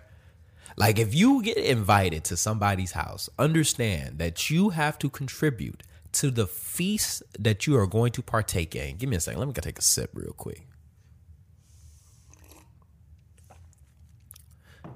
like 0.78 1.00
if 1.00 1.14
you 1.14 1.42
get 1.42 1.58
invited 1.58 2.24
to 2.26 2.38
somebody's 2.38 2.92
house, 2.92 3.30
understand 3.38 4.20
that 4.20 4.50
you 4.50 4.70
have 4.70 4.98
to 5.00 5.10
contribute 5.10 5.84
to 6.14 6.32
the 6.32 6.48
feast 6.48 7.24
that 7.40 7.66
you 7.68 7.78
are 7.78 7.88
going 7.88 8.12
to 8.14 8.22
partake 8.22 8.76
in. 8.76 8.98
Give 8.98 9.10
me 9.10 9.16
a 9.16 9.20
second. 9.20 9.40
Let 9.40 9.48
me 9.48 9.54
go 9.54 9.62
take 9.62 9.80
a 9.80 9.82
sip 9.82 10.12
real 10.14 10.34
quick. 10.34 10.68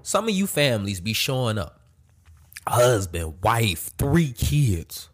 Some 0.02 0.26
of 0.28 0.36
you 0.36 0.46
families 0.46 1.00
be 1.02 1.14
showing 1.14 1.58
up. 1.58 1.80
Husband, 2.68 3.36
wife, 3.42 3.92
three 3.98 4.32
kids. 4.32 5.10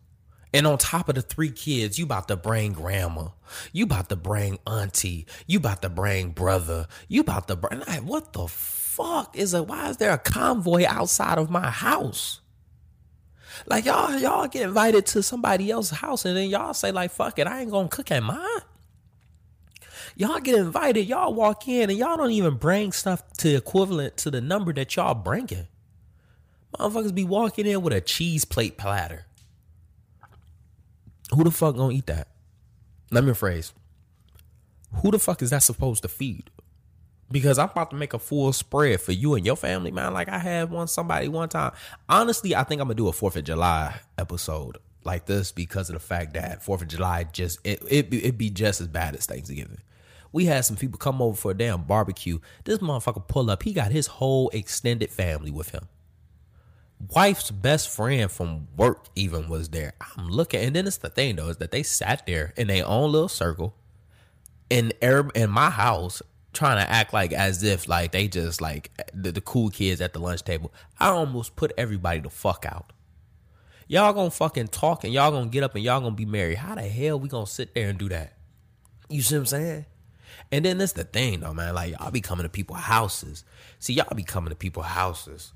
And 0.54 0.68
on 0.68 0.78
top 0.78 1.08
of 1.08 1.16
the 1.16 1.22
three 1.22 1.50
kids, 1.50 1.98
you 1.98 2.06
about 2.06 2.28
to 2.28 2.36
bring 2.36 2.74
grandma. 2.74 3.30
You 3.72 3.86
about 3.86 4.10
to 4.10 4.18
bring 4.18 4.60
auntie. 4.68 5.26
You 5.48 5.60
about 5.60 5.82
to 5.84 5.90
bring 5.90 6.32
brother. 6.32 6.88
You 7.08 7.22
about 7.22 7.48
to 7.48 7.56
bring 7.56 7.82
what 8.06 8.34
the 8.34 8.48
fuck 9.02 9.38
is 9.38 9.54
it? 9.54 9.68
Why 9.68 9.90
is 9.90 9.98
there 9.98 10.12
a 10.12 10.18
convoy 10.18 10.86
outside 10.88 11.38
of 11.38 11.50
my 11.50 11.70
house? 11.70 12.42
Like 13.66 13.86
y'all, 13.86 14.18
y'all 14.18 14.48
get 14.48 14.64
invited 14.64 15.06
to 15.08 15.24
somebody 15.24 15.70
else's 15.70 15.98
house 16.00 16.26
and 16.26 16.36
then 16.36 16.50
y'all 16.50 16.74
say 16.74 16.92
like, 16.92 17.12
fuck 17.12 17.38
it, 17.40 17.48
I 17.48 17.62
ain't 17.62 17.72
gonna 17.72 17.90
cook 17.90 18.12
at 18.12 18.24
mine. 18.24 18.62
Y'all 20.16 20.40
get 20.40 20.56
invited, 20.56 21.08
y'all 21.08 21.34
walk 21.34 21.68
in 21.68 21.90
and 21.90 21.98
y'all 21.98 22.18
don't 22.18 22.32
even 22.32 22.56
bring 22.56 22.92
stuff 22.92 23.24
to 23.34 23.56
equivalent 23.56 24.18
to 24.18 24.32
the 24.32 24.42
number 24.42 24.74
that 24.74 24.96
y'all 24.96 25.14
bringing. 25.14 25.68
Motherfuckers 26.78 27.14
be 27.14 27.24
walking 27.24 27.66
in 27.66 27.82
with 27.82 27.94
a 27.94 28.02
cheese 28.02 28.46
plate 28.46 28.78
platter. 28.78 29.26
Who 31.36 31.44
the 31.44 31.52
fuck 31.52 31.76
gonna 31.76 31.94
eat 31.94 32.08
that? 32.08 32.28
Let 33.10 33.24
me 33.24 33.32
rephrase. 33.32 33.74
Who 35.02 35.12
the 35.12 35.20
fuck 35.20 35.42
is 35.42 35.52
that 35.52 35.64
supposed 35.64 36.02
to 36.04 36.10
feed? 36.10 36.50
Because 37.32 37.58
I'm 37.58 37.70
about 37.70 37.92
to 37.92 37.96
make 37.96 38.14
a 38.14 38.20
full 38.20 38.52
spread 38.54 39.02
for 39.02 39.12
you 39.12 39.36
and 39.36 39.46
your 39.46 39.56
family, 39.56 39.92
man. 39.92 40.14
Like 40.14 40.30
I 40.30 40.38
had 40.38 40.70
one 40.70 40.88
somebody 40.88 41.28
one 41.28 41.50
time. 41.50 41.72
Honestly, 42.10 42.56
I 42.56 42.64
think 42.64 42.82
I'm 42.82 42.88
gonna 42.88 42.96
do 42.96 43.08
a 43.08 43.14
Fourth 43.14 43.36
of 43.36 43.44
July 43.44 44.00
episode 44.18 44.78
like 45.04 45.26
this 45.26 45.52
because 45.52 45.90
of 45.90 45.94
the 45.94 46.00
fact 46.00 46.34
that 46.34 46.64
Fourth 46.64 46.82
of 46.82 46.88
July 46.88 47.24
just 47.24 47.60
it 47.64 47.82
it 47.90 48.14
it 48.14 48.38
be 48.38 48.50
just 48.50 48.82
as 48.82 48.88
bad 48.88 49.16
as 49.16 49.26
Thanksgiving. 49.26 49.80
We 50.34 50.46
had 50.46 50.64
some 50.64 50.78
people 50.78 50.98
come 50.98 51.22
over 51.22 51.36
for 51.36 51.52
a 51.52 51.58
damn 51.58 51.84
barbecue. 51.84 52.40
This 52.64 52.80
motherfucker 52.80 53.28
pull 53.28 53.50
up. 53.50 53.64
He 53.64 53.74
got 53.74 53.92
his 53.92 54.08
whole 54.08 54.50
extended 54.50 55.10
family 55.10 55.52
with 55.52 55.70
him 55.70 55.88
wife's 57.10 57.52
best 57.52 57.90
friend 57.90 58.32
from 58.32 58.68
work 58.76 59.06
even 59.16 59.50
was 59.50 59.70
there. 59.70 59.94
I'm 60.18 60.30
looking, 60.30 60.62
and 60.62 60.76
then 60.76 60.88
it's 60.88 60.98
the 60.98 61.10
thing 61.10 61.36
though 61.36 61.50
is 61.50 61.58
that 61.58 61.72
they 61.72 61.84
sat 61.84 62.26
there 62.26 62.54
in 62.58 62.68
their 62.68 62.86
own 62.86 63.12
little 63.12 63.28
circle 63.28 63.76
in 64.70 64.92
in 65.02 65.50
my 65.50 65.70
house 65.70 66.22
trying 66.54 66.84
to 66.84 66.92
act 66.92 67.14
like 67.14 67.32
as 67.34 67.64
if 67.64 67.88
like 67.88 68.12
they 68.12 68.28
just 68.28 68.62
like 68.62 68.92
the, 69.14 69.32
the 69.32 69.42
cool 69.42 69.70
kids 69.70 70.02
at 70.02 70.14
the 70.14 70.20
lunch 70.20 70.44
table. 70.44 70.74
I 71.00 71.10
almost 71.10 71.56
put 71.56 71.72
everybody 71.78 72.20
the 72.20 72.30
fuck 72.30 72.66
out. 72.68 72.94
Y'all 73.88 74.14
gonna 74.14 74.32
fucking 74.32 74.70
talk 74.70 75.04
and 75.04 75.14
y'all 75.14 75.32
gonna 75.32 75.50
get 75.50 75.64
up 75.64 75.76
and 75.76 75.84
y'all 75.84 76.00
gonna 76.00 76.16
be 76.16 76.26
married. 76.26 76.58
How 76.58 76.76
the 76.76 76.82
hell 76.82 77.20
we 77.20 77.28
gonna 77.30 77.46
sit 77.46 77.74
there 77.74 77.90
and 77.90 78.00
do 78.00 78.10
that? 78.10 78.38
You 79.10 79.22
see 79.22 79.36
what 79.36 79.42
I'm 79.42 79.46
saying? 79.48 79.86
And 80.52 80.66
then 80.66 80.78
that's 80.78 80.94
the 80.94 81.04
thing 81.04 81.42
though, 81.42 81.54
man. 81.54 81.76
Like 81.76 81.92
y'all 81.92 82.12
be 82.12 82.22
coming 82.22 82.44
to 82.44 82.50
people's 82.50 82.80
houses. 82.80 83.44
See, 83.80 83.94
y'all 83.94 84.16
be 84.16 84.24
coming 84.24 84.50
to 84.50 84.56
people's 84.56 84.86
houses 84.86 85.54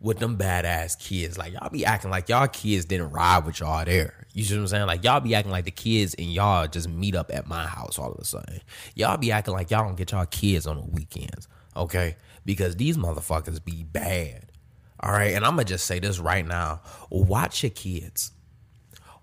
with 0.00 0.18
them 0.18 0.36
badass 0.36 0.98
kids. 0.98 1.38
Like 1.38 1.52
y'all 1.52 1.70
be 1.70 1.84
acting 1.84 2.10
like 2.10 2.28
y'all 2.28 2.48
kids 2.48 2.84
didn't 2.84 3.10
ride 3.10 3.44
with 3.44 3.60
y'all 3.60 3.84
there. 3.84 4.26
You 4.32 4.44
see 4.44 4.54
what 4.54 4.60
I'm 4.62 4.66
saying? 4.68 4.86
Like 4.86 5.04
y'all 5.04 5.20
be 5.20 5.34
acting 5.34 5.52
like 5.52 5.64
the 5.64 5.70
kids 5.70 6.14
and 6.14 6.32
y'all 6.32 6.66
just 6.66 6.88
meet 6.88 7.14
up 7.14 7.30
at 7.32 7.46
my 7.46 7.66
house 7.66 7.98
all 7.98 8.12
of 8.12 8.18
a 8.18 8.24
sudden. 8.24 8.60
Y'all 8.94 9.16
be 9.16 9.32
acting 9.32 9.54
like 9.54 9.70
y'all 9.70 9.84
don't 9.84 9.96
get 9.96 10.12
y'all 10.12 10.26
kids 10.26 10.66
on 10.66 10.76
the 10.76 10.86
weekends. 10.86 11.48
Okay? 11.74 12.16
Because 12.44 12.76
these 12.76 12.96
motherfuckers 12.96 13.64
be 13.64 13.82
bad. 13.82 14.52
All 15.00 15.12
right. 15.12 15.34
And 15.34 15.44
I'm 15.44 15.52
gonna 15.52 15.64
just 15.64 15.86
say 15.86 15.98
this 15.98 16.18
right 16.18 16.46
now. 16.46 16.82
Watch 17.10 17.62
your 17.62 17.70
kids. 17.70 18.32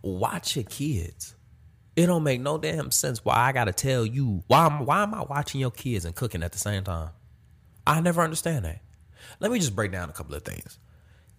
Watch 0.02 0.56
your 0.56 0.66
kids. 0.66 1.36
It 1.96 2.08
don't 2.08 2.24
make 2.24 2.42
no 2.42 2.58
damn 2.58 2.90
sense 2.90 3.24
why 3.24 3.36
I 3.36 3.52
gotta 3.52 3.72
tell 3.72 4.06
you 4.06 4.44
why 4.48 4.68
why 4.68 5.04
am 5.04 5.14
I 5.14 5.22
watching 5.24 5.62
your 5.62 5.72
kids 5.72 6.06
and 6.06 6.16
cooking 6.16 6.42
at 6.42 6.52
the 6.52 6.58
same 6.58 6.84
time? 6.84 7.12
I 7.86 8.02
never 8.02 8.22
understand 8.22 8.66
that. 8.66 8.82
Let 9.40 9.52
me 9.52 9.60
just 9.60 9.76
break 9.76 9.92
down 9.92 10.10
a 10.10 10.14
couple 10.14 10.36
of 10.36 10.44
things. 10.44 10.80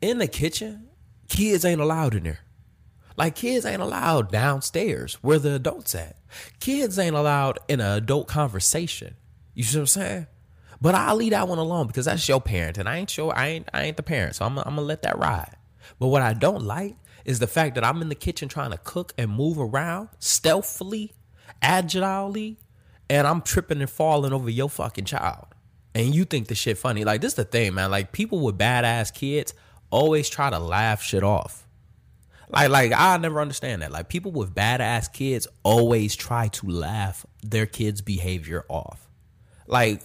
In 0.01 0.19
the 0.19 0.27
kitchen, 0.27 0.89
kids 1.29 1.65
ain't 1.65 1.81
allowed 1.81 2.15
in 2.15 2.25
there. 2.25 2.41
Like 3.17 3.37
kids 3.37 3.65
ain't 3.65 3.83
allowed 3.83 4.33
downstairs 4.33 5.15
where 5.23 5.39
the 5.39 5.55
adults 5.55 5.95
at. 5.95 6.17
Kids 6.61 6.99
ain't 6.99 7.15
allowed 7.15 7.59
in 7.69 7.81
an 7.81 7.97
adult 7.97 8.27
conversation. 8.27 9.15
You 9.55 9.63
see 9.63 9.79
what 9.79 9.83
I'm 9.83 9.87
saying? 9.87 10.27
But 10.81 10.95
I'll 10.95 11.15
leave 11.17 11.31
that 11.31 11.49
one 11.49 11.59
alone 11.59 11.87
because 11.87 12.07
that's 12.07 12.29
your 12.29 12.41
parent, 12.41 12.77
and 12.77 12.89
I 12.89 12.99
ain't 12.99 13.11
sure 13.11 13.33
I 13.35 13.49
ain't 13.49 13.69
I 13.73 13.85
ain't 13.85 13.97
the 13.97 14.03
parent, 14.03 14.37
so 14.37 14.45
I'm 14.45 14.59
I'm 14.59 14.65
gonna 14.65 14.83
let 14.83 15.03
that 15.03 15.19
ride. 15.19 15.57
But 15.99 16.09
what 16.09 16.23
I 16.23 16.35
don't 16.35 16.63
like 16.63 16.97
is 17.25 17.39
the 17.39 17.47
fact 17.47 17.77
that 17.77 17.85
I'm 17.85 18.03
in 18.03 18.09
the 18.09 18.15
kitchen 18.15 18.49
trying 18.49 18.73
to 18.73 18.79
cook 18.79 19.15
and 19.17 19.31
move 19.31 19.59
around 19.59 20.09
stealthily, 20.19 21.13
agilely, 21.63 22.59
and 23.09 23.27
I'm 23.27 23.41
tripping 23.41 23.81
and 23.81 23.89
falling 23.89 24.33
over 24.33 24.51
your 24.51 24.69
fucking 24.69 25.05
child 25.05 25.54
and 25.95 26.15
you 26.15 26.25
think 26.25 26.49
the 26.49 26.55
shit 26.55 26.79
funny. 26.79 27.05
Like 27.05 27.21
this 27.21 27.33
is 27.33 27.37
the 27.37 27.45
thing, 27.45 27.75
man. 27.75 27.91
Like 27.91 28.13
people 28.13 28.41
with 28.41 28.59
badass 28.59 29.13
kids 29.15 29.55
always 29.91 30.29
try 30.29 30.51
to 30.51 30.59
laugh 30.59 31.03
shit 31.03 31.23
off. 31.23 31.67
Like 32.49 32.71
like 32.71 32.93
I 32.93 33.17
never 33.19 33.41
understand 33.41 33.83
that. 33.83 33.93
Like 33.93 34.09
people 34.09 34.33
with 34.33 34.55
badass 34.55 35.13
kids 35.13 35.47
always 35.63 36.17
try 36.17 36.49
to 36.49 36.69
laugh 36.69 37.25
their 37.43 37.67
kids' 37.67 38.01
behavior 38.01 38.65
off. 38.69 39.09
Like 39.67 40.03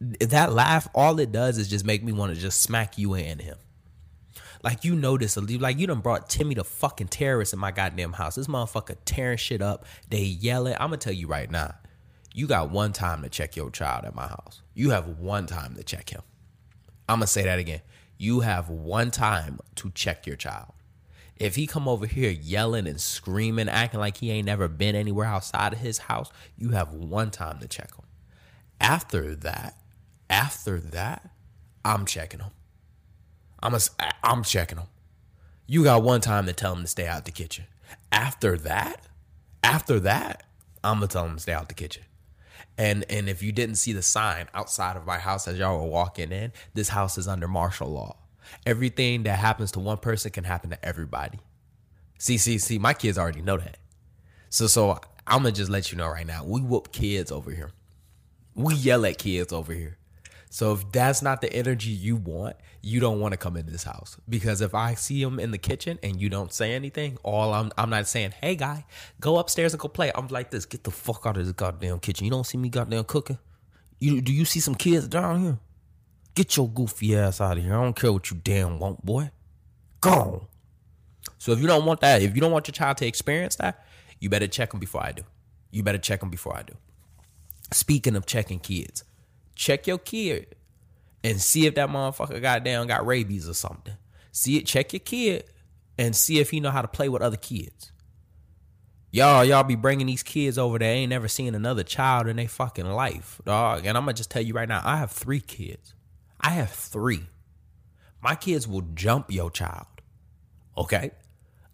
that 0.00 0.52
laugh, 0.52 0.88
all 0.94 1.18
it 1.20 1.32
does 1.32 1.58
is 1.58 1.68
just 1.68 1.84
make 1.84 2.02
me 2.02 2.12
want 2.12 2.34
to 2.34 2.40
just 2.40 2.60
smack 2.60 2.98
you 2.98 3.14
and 3.14 3.40
him. 3.40 3.56
Like 4.62 4.84
you 4.84 4.96
know 4.96 5.16
this, 5.16 5.36
like 5.36 5.78
you 5.78 5.86
done 5.86 6.00
brought 6.00 6.28
Timmy 6.28 6.54
the 6.54 6.64
fucking 6.64 7.08
terrorist 7.08 7.52
in 7.52 7.58
my 7.58 7.70
goddamn 7.70 8.14
house. 8.14 8.34
This 8.34 8.48
motherfucker 8.48 8.96
tearing 9.04 9.38
shit 9.38 9.62
up. 9.62 9.84
They 10.08 10.22
yell 10.22 10.64
yelling. 10.64 10.74
I'm 10.74 10.88
gonna 10.88 10.96
tell 10.96 11.12
you 11.12 11.28
right 11.28 11.50
now 11.50 11.74
you 12.36 12.46
got 12.46 12.70
one 12.70 12.92
time 12.92 13.22
to 13.22 13.30
check 13.30 13.56
your 13.56 13.70
child 13.70 14.04
at 14.04 14.14
my 14.14 14.26
house. 14.26 14.60
You 14.76 14.90
have 14.90 15.08
one 15.18 15.46
time 15.46 15.74
to 15.76 15.82
check 15.82 16.10
him. 16.10 16.20
I'm 17.08 17.16
gonna 17.16 17.28
say 17.28 17.44
that 17.44 17.58
again. 17.58 17.80
You 18.18 18.40
have 18.40 18.68
one 18.68 19.10
time 19.10 19.58
to 19.76 19.90
check 19.92 20.26
your 20.26 20.36
child. 20.36 20.74
If 21.36 21.54
he 21.54 21.66
come 21.66 21.88
over 21.88 22.04
here 22.04 22.30
yelling 22.30 22.86
and 22.86 23.00
screaming, 23.00 23.70
acting 23.70 24.00
like 24.00 24.18
he 24.18 24.30
ain't 24.30 24.44
never 24.44 24.68
been 24.68 24.94
anywhere 24.94 25.24
outside 25.24 25.72
of 25.72 25.78
his 25.78 25.96
house, 25.96 26.30
you 26.58 26.70
have 26.70 26.92
one 26.92 27.30
time 27.30 27.58
to 27.60 27.68
check 27.68 27.94
him. 27.94 28.04
After 28.78 29.34
that, 29.36 29.80
after 30.28 30.78
that, 30.78 31.30
I'm 31.82 32.04
checking 32.04 32.40
him. 32.40 32.50
I'm 33.62 33.72
a, 33.72 33.80
I'm 34.22 34.42
checking 34.42 34.76
him. 34.76 34.88
You 35.66 35.84
got 35.84 36.02
one 36.02 36.20
time 36.20 36.44
to 36.44 36.52
tell 36.52 36.74
him 36.74 36.82
to 36.82 36.86
stay 36.86 37.06
out 37.06 37.24
the 37.24 37.30
kitchen. 37.30 37.64
After 38.12 38.58
that, 38.58 39.06
after 39.64 39.98
that, 40.00 40.42
I'm 40.84 40.96
gonna 40.96 41.06
tell 41.06 41.24
him 41.24 41.36
to 41.36 41.40
stay 41.40 41.54
out 41.54 41.68
the 41.68 41.74
kitchen. 41.74 42.02
And 42.78 43.04
and 43.08 43.28
if 43.28 43.42
you 43.42 43.52
didn't 43.52 43.76
see 43.76 43.92
the 43.92 44.02
sign 44.02 44.48
outside 44.54 44.96
of 44.96 45.06
my 45.06 45.18
house 45.18 45.48
as 45.48 45.58
y'all 45.58 45.78
were 45.80 45.86
walking 45.88 46.30
in, 46.32 46.52
this 46.74 46.90
house 46.90 47.16
is 47.16 47.26
under 47.26 47.48
martial 47.48 47.88
law. 47.88 48.16
Everything 48.64 49.24
that 49.24 49.38
happens 49.38 49.72
to 49.72 49.80
one 49.80 49.98
person 49.98 50.30
can 50.30 50.44
happen 50.44 50.70
to 50.70 50.84
everybody. 50.84 51.38
See, 52.18 52.38
see, 52.38 52.58
see, 52.58 52.78
my 52.78 52.94
kids 52.94 53.18
already 53.18 53.42
know 53.42 53.56
that. 53.56 53.78
So 54.50 54.66
so 54.66 55.00
I'm 55.26 55.38
gonna 55.42 55.52
just 55.52 55.70
let 55.70 55.90
you 55.90 55.98
know 55.98 56.08
right 56.08 56.26
now. 56.26 56.44
We 56.44 56.60
whoop 56.60 56.92
kids 56.92 57.32
over 57.32 57.50
here. 57.50 57.72
We 58.54 58.74
yell 58.74 59.04
at 59.06 59.18
kids 59.18 59.52
over 59.52 59.72
here. 59.72 59.98
So 60.50 60.72
if 60.72 60.90
that's 60.92 61.22
not 61.22 61.40
the 61.40 61.52
energy 61.52 61.90
you 61.90 62.16
want, 62.16 62.56
you 62.86 63.00
don't 63.00 63.18
want 63.18 63.32
to 63.32 63.36
come 63.36 63.56
in 63.56 63.66
this 63.66 63.82
house 63.82 64.16
because 64.28 64.60
if 64.60 64.72
I 64.72 64.94
see 64.94 65.20
him 65.20 65.40
in 65.40 65.50
the 65.50 65.58
kitchen 65.58 65.98
and 66.04 66.20
you 66.20 66.28
don't 66.28 66.52
say 66.52 66.72
anything, 66.72 67.18
all 67.24 67.52
I'm 67.52 67.72
I'm 67.76 67.90
not 67.90 68.06
saying, 68.06 68.32
"Hey 68.40 68.54
guy, 68.54 68.86
go 69.20 69.38
upstairs 69.38 69.72
and 69.72 69.80
go 69.80 69.88
play." 69.88 70.12
I'm 70.14 70.28
like 70.28 70.52
this, 70.52 70.66
"Get 70.66 70.84
the 70.84 70.92
fuck 70.92 71.22
out 71.26 71.36
of 71.36 71.44
this 71.44 71.52
goddamn 71.52 71.98
kitchen. 71.98 72.26
You 72.26 72.30
don't 72.30 72.46
see 72.46 72.58
me 72.58 72.68
goddamn 72.68 73.02
cooking. 73.02 73.38
You 73.98 74.20
do 74.20 74.32
you 74.32 74.44
see 74.44 74.60
some 74.60 74.76
kids 74.76 75.08
down 75.08 75.42
here? 75.42 75.58
Get 76.36 76.56
your 76.56 76.68
goofy 76.68 77.16
ass 77.16 77.40
out 77.40 77.58
of 77.58 77.64
here. 77.64 77.76
I 77.76 77.82
don't 77.82 77.96
care 77.96 78.12
what 78.12 78.30
you 78.30 78.36
damn 78.36 78.78
want, 78.78 79.04
boy. 79.04 79.32
Go." 80.00 80.46
So 81.38 81.50
if 81.50 81.58
you 81.58 81.66
don't 81.66 81.86
want 81.86 82.00
that, 82.02 82.22
if 82.22 82.36
you 82.36 82.40
don't 82.40 82.52
want 82.52 82.68
your 82.68 82.72
child 82.72 82.98
to 82.98 83.06
experience 83.06 83.56
that, 83.56 83.84
you 84.20 84.30
better 84.30 84.46
check 84.46 84.70
them 84.70 84.78
before 84.78 85.02
I 85.02 85.10
do. 85.10 85.24
You 85.72 85.82
better 85.82 85.98
check 85.98 86.20
them 86.20 86.30
before 86.30 86.56
I 86.56 86.62
do. 86.62 86.74
Speaking 87.72 88.14
of 88.14 88.26
checking 88.26 88.60
kids, 88.60 89.02
check 89.56 89.88
your 89.88 89.98
kid 89.98 90.54
and 91.26 91.42
see 91.42 91.66
if 91.66 91.74
that 91.74 91.88
motherfucker 91.88 92.40
goddamn 92.40 92.86
got 92.86 93.04
rabies 93.04 93.48
or 93.48 93.54
something. 93.54 93.94
See 94.30 94.58
it, 94.58 94.66
check 94.66 94.92
your 94.92 95.00
kid 95.00 95.44
and 95.98 96.14
see 96.14 96.38
if 96.38 96.50
he 96.50 96.60
know 96.60 96.70
how 96.70 96.82
to 96.82 96.88
play 96.88 97.08
with 97.08 97.20
other 97.20 97.36
kids. 97.36 97.90
Y'all, 99.10 99.44
y'all 99.44 99.64
be 99.64 99.74
bringing 99.74 100.06
these 100.06 100.22
kids 100.22 100.56
over 100.56 100.78
there. 100.78 100.92
ain't 100.92 101.10
never 101.10 101.26
seen 101.26 101.56
another 101.56 101.82
child 101.82 102.28
in 102.28 102.36
their 102.36 102.46
fucking 102.46 102.86
life, 102.86 103.40
dog. 103.44 103.86
And 103.86 103.98
I'm 103.98 104.04
gonna 104.04 104.12
just 104.12 104.30
tell 104.30 104.42
you 104.42 104.54
right 104.54 104.68
now, 104.68 104.82
I 104.84 104.98
have 104.98 105.10
three 105.10 105.40
kids. 105.40 105.94
I 106.40 106.50
have 106.50 106.70
three. 106.70 107.26
My 108.22 108.36
kids 108.36 108.68
will 108.68 108.84
jump 108.94 109.32
your 109.32 109.50
child. 109.50 109.86
Okay? 110.78 111.10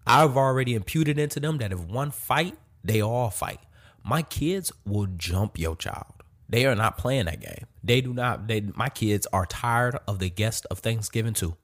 I've 0.07 0.37
already 0.37 0.75
imputed 0.75 1.19
into 1.19 1.41
them 1.41 1.59
that 1.59 1.73
if 1.73 1.81
one 1.81 2.11
fight, 2.11 2.57
they 2.83 3.03
all 3.03 3.29
fight. 3.29 3.61
My 4.03 4.23
kids 4.23 4.73
will 4.87 5.09
jump 5.19 5.59
your 5.59 5.77
child. 5.77 6.22
They 6.53 6.67
are 6.67 6.75
not 6.75 6.99
playing 6.99 7.25
that 7.25 7.41
game. 7.41 7.67
They 7.83 8.03
do 8.03 8.13
not. 8.13 8.47
They 8.47 8.61
my 8.61 8.91
kids 8.91 9.27
are 9.33 9.47
tired 9.47 9.99
of 10.07 10.19
the 10.19 10.29
guest 10.29 10.67
of 10.71 10.81
Thanksgiving 10.81 11.33
too. 11.33 11.57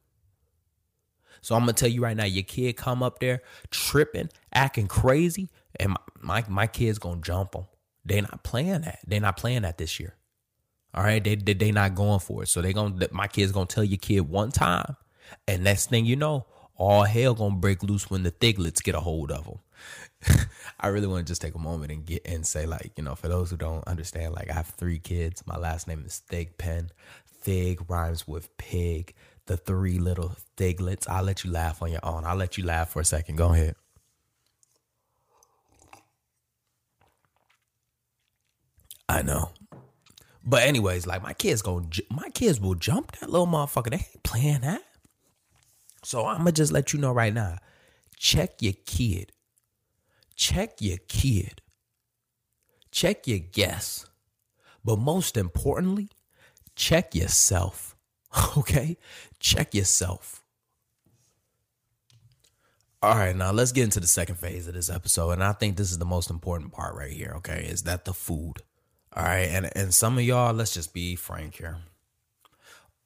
So 1.42 1.54
I'm 1.54 1.60
gonna 1.62 1.74
tell 1.74 1.90
you 1.90 2.02
right 2.02 2.16
now, 2.16 2.24
your 2.24 2.42
kid 2.42 2.78
come 2.78 3.02
up 3.02 3.20
there 3.20 3.42
tripping, 3.70 4.30
acting 4.52 4.86
crazy, 4.86 5.50
and 5.78 5.90
my 5.90 5.98
my, 6.22 6.44
my 6.48 6.66
kid's 6.66 6.98
gonna 6.98 7.20
jump 7.20 7.52
them. 7.52 7.66
They 8.06 8.22
not 8.22 8.42
playing 8.42 8.80
that. 8.80 9.00
They 9.06 9.20
not 9.20 9.36
playing 9.36 9.62
that 9.62 9.76
this 9.76 10.00
year. 10.00 10.16
All 10.94 11.04
right, 11.04 11.22
they 11.22 11.34
they, 11.34 11.52
they 11.52 11.70
not 11.70 11.94
going 11.94 12.20
for 12.20 12.44
it. 12.44 12.48
So 12.48 12.62
they 12.62 12.72
gonna 12.72 13.08
my 13.12 13.28
kid's 13.28 13.52
gonna 13.52 13.66
tell 13.66 13.84
your 13.84 13.98
kid 13.98 14.20
one 14.20 14.50
time, 14.50 14.96
and 15.46 15.64
next 15.64 15.90
thing 15.90 16.06
you 16.06 16.16
know, 16.16 16.46
all 16.76 17.02
hell 17.02 17.34
gonna 17.34 17.56
break 17.56 17.82
loose 17.82 18.08
when 18.08 18.22
the 18.22 18.30
thiglets 18.30 18.82
get 18.82 18.94
a 18.94 19.00
hold 19.00 19.30
of 19.32 19.44
them. 19.44 19.58
I 20.80 20.88
really 20.88 21.06
want 21.06 21.26
to 21.26 21.30
just 21.30 21.42
take 21.42 21.54
a 21.54 21.58
moment 21.58 21.92
and 21.92 22.04
get 22.04 22.26
and 22.26 22.46
say, 22.46 22.66
like, 22.66 22.92
you 22.96 23.04
know, 23.04 23.14
for 23.14 23.28
those 23.28 23.50
who 23.50 23.56
don't 23.56 23.86
understand, 23.86 24.34
like, 24.34 24.50
I 24.50 24.54
have 24.54 24.68
three 24.68 24.98
kids. 24.98 25.42
My 25.46 25.56
last 25.56 25.86
name 25.88 26.02
is 26.06 26.22
Thigpen. 26.30 26.90
Thig 27.40 27.80
rhymes 27.88 28.26
with 28.26 28.56
pig. 28.58 29.14
The 29.46 29.56
three 29.56 29.98
little 29.98 30.36
thiglets. 30.56 31.08
I'll 31.08 31.24
let 31.24 31.44
you 31.44 31.50
laugh 31.50 31.82
on 31.82 31.90
your 31.90 32.04
own. 32.04 32.24
I'll 32.24 32.36
let 32.36 32.58
you 32.58 32.64
laugh 32.64 32.90
for 32.90 33.00
a 33.00 33.04
second. 33.04 33.36
Go 33.36 33.52
ahead. 33.52 33.74
I 39.08 39.22
know. 39.22 39.50
But 40.44 40.62
anyways, 40.62 41.06
like 41.06 41.22
my 41.22 41.32
kids 41.32 41.62
go, 41.62 41.84
my 42.10 42.28
kids 42.30 42.60
will 42.60 42.74
jump 42.74 43.12
that 43.18 43.30
little 43.30 43.46
motherfucker. 43.46 43.90
They 43.90 43.96
ain't 43.96 44.22
playing 44.22 44.60
that. 44.62 44.82
So 46.04 46.26
I'm 46.26 46.38
gonna 46.38 46.52
just 46.52 46.72
let 46.72 46.92
you 46.92 46.98
know 46.98 47.12
right 47.12 47.32
now. 47.32 47.58
Check 48.16 48.60
your 48.62 48.74
kid. 48.86 49.32
Check 50.38 50.80
your 50.80 50.98
kid. 51.08 51.60
Check 52.92 53.26
your 53.26 53.40
guess. 53.40 54.06
But 54.84 55.00
most 55.00 55.36
importantly, 55.36 56.10
check 56.74 57.14
yourself. 57.14 57.96
Okay? 58.56 58.98
Check 59.40 59.74
yourself. 59.74 60.42
All 63.02 63.16
right, 63.16 63.34
now 63.34 63.52
let's 63.52 63.72
get 63.72 63.84
into 63.84 64.00
the 64.00 64.06
second 64.06 64.36
phase 64.36 64.68
of 64.68 64.74
this 64.74 64.90
episode. 64.90 65.30
And 65.30 65.42
I 65.42 65.52
think 65.52 65.76
this 65.76 65.90
is 65.90 65.98
the 65.98 66.04
most 66.04 66.30
important 66.30 66.72
part 66.72 66.94
right 66.94 67.10
here, 67.12 67.32
okay? 67.36 67.66
Is 67.68 67.84
that 67.84 68.04
the 68.04 68.12
food. 68.12 68.58
All 69.16 69.24
right, 69.24 69.48
and 69.48 69.70
and 69.74 69.94
some 69.94 70.18
of 70.18 70.24
y'all, 70.24 70.52
let's 70.52 70.74
just 70.74 70.92
be 70.92 71.16
frank 71.16 71.56
here. 71.56 71.78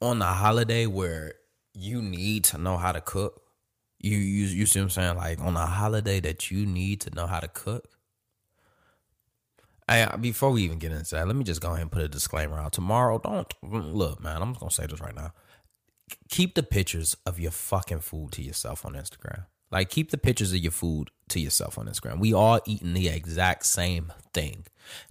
On 0.01 0.21
a 0.21 0.33
holiday 0.33 0.87
where 0.87 1.35
you 1.73 2.03
need 2.03 2.45
to 2.45 2.59
know 2.59 2.79
how 2.79 2.91
to 2.93 3.01
cook, 3.01 3.42
you 4.03 4.19
you 4.19 4.47
you 4.47 4.67
see 4.67 4.81
what 4.81 4.85
I'm 4.85 4.91
saying? 4.91 5.17
Like 5.17 5.41
on 5.41 5.57
a 5.57 5.67
holiday 5.67 6.21
that 6.21 6.51
you 6.51 6.67
need 6.67 7.01
to 7.03 7.11
know 7.15 7.27
how 7.27 7.41
to 7.41 7.49
cook. 7.49 7.89
Hey, 9.89 10.07
before 10.21 10.51
we 10.51 10.63
even 10.63 10.79
get 10.79 10.93
into 10.93 11.15
that, 11.15 11.27
let 11.27 11.37
me 11.37 11.45
just 11.45 11.61
go 11.61 11.69
ahead 11.69 11.83
and 11.83 11.93
put 11.93 12.03
a 12.03 12.09
disclaimer 12.09 12.59
out. 12.59 12.73
Tomorrow, 12.73 13.19
don't 13.19 13.53
look, 13.63 14.23
man. 14.23 14.43
I'm 14.43 14.53
just 14.53 14.61
gonna 14.61 14.71
say 14.71 14.87
this 14.87 15.01
right 15.01 15.15
now. 15.15 15.33
Keep 16.29 16.55
the 16.55 16.63
pictures 16.63 17.17
of 17.27 17.41
your 17.41 17.51
fucking 17.51 18.01
food 18.01 18.33
to 18.33 18.43
yourself 18.43 18.85
on 18.85 18.93
Instagram. 18.93 19.47
Like, 19.71 19.89
keep 19.89 20.11
the 20.11 20.19
pictures 20.19 20.53
of 20.53 20.59
your 20.59 20.73
food 20.73 21.11
to 21.31 21.41
yourself 21.41 21.79
on 21.79 21.87
Instagram. 21.87 22.19
We 22.19 22.35
all 22.35 22.61
eating 22.67 22.93
the 22.93 23.09
exact 23.09 23.65
same 23.65 24.13
thing. 24.35 24.67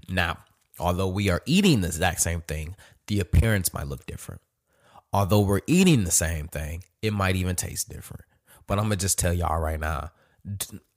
Now, 0.07 0.38
Although 0.81 1.10
we 1.10 1.29
are 1.29 1.43
eating 1.45 1.81
the 1.81 1.88
exact 1.88 2.21
same 2.21 2.41
thing, 2.41 2.75
the 3.05 3.19
appearance 3.19 3.74
might 3.74 3.88
look 3.88 4.05
different. 4.07 4.41
Although 5.13 5.41
we're 5.41 5.62
eating 5.67 6.05
the 6.05 6.12
same 6.12 6.48
thing, 6.48 6.83
it 7.03 7.13
might 7.13 7.36
even 7.36 7.55
taste 7.55 7.89
different. 7.89 8.25
But 8.67 8.77
I'm 8.77 8.85
gonna 8.85 8.97
just 8.97 9.19
tell 9.19 9.33
y'all 9.33 9.59
right 9.59 9.79
now. 9.79 10.11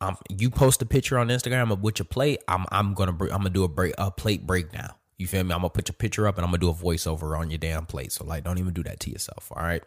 Um, 0.01 0.17
you 0.31 0.49
post 0.49 0.81
a 0.83 0.87
picture 0.87 1.19
on 1.19 1.29
Instagram 1.29 1.71
of 1.71 1.83
what 1.83 1.99
your 1.99 2.07
plate. 2.07 2.41
I'm 2.49 2.67
I'm 2.71 2.95
gonna 2.95 3.13
I'm 3.13 3.29
gonna 3.29 3.51
do 3.51 3.65
a 3.65 3.69
break 3.69 3.95
a 3.99 4.11
plate 4.11 4.47
breakdown. 4.47 4.91
You 5.19 5.27
feel 5.27 5.45
me? 5.45 5.53
I'm 5.53 5.61
gonna 5.61 5.71
put 5.71 5.89
your 5.89 5.95
picture 5.95 6.27
up 6.27 6.37
and 6.37 6.45
I'm 6.45 6.51
gonna 6.51 6.61
do 6.61 6.71
a 6.71 6.75
voiceover 6.75 7.39
on 7.39 7.51
your 7.51 7.59
damn 7.59 7.87
plate. 7.87 8.13
So 8.13 8.25
like, 8.25 8.45
don't 8.45 8.59
even 8.59 8.73
do 8.73 8.83
that 8.85 9.01
to 9.01 9.11
yourself. 9.11 9.53
All 9.55 9.63
right. 9.63 9.83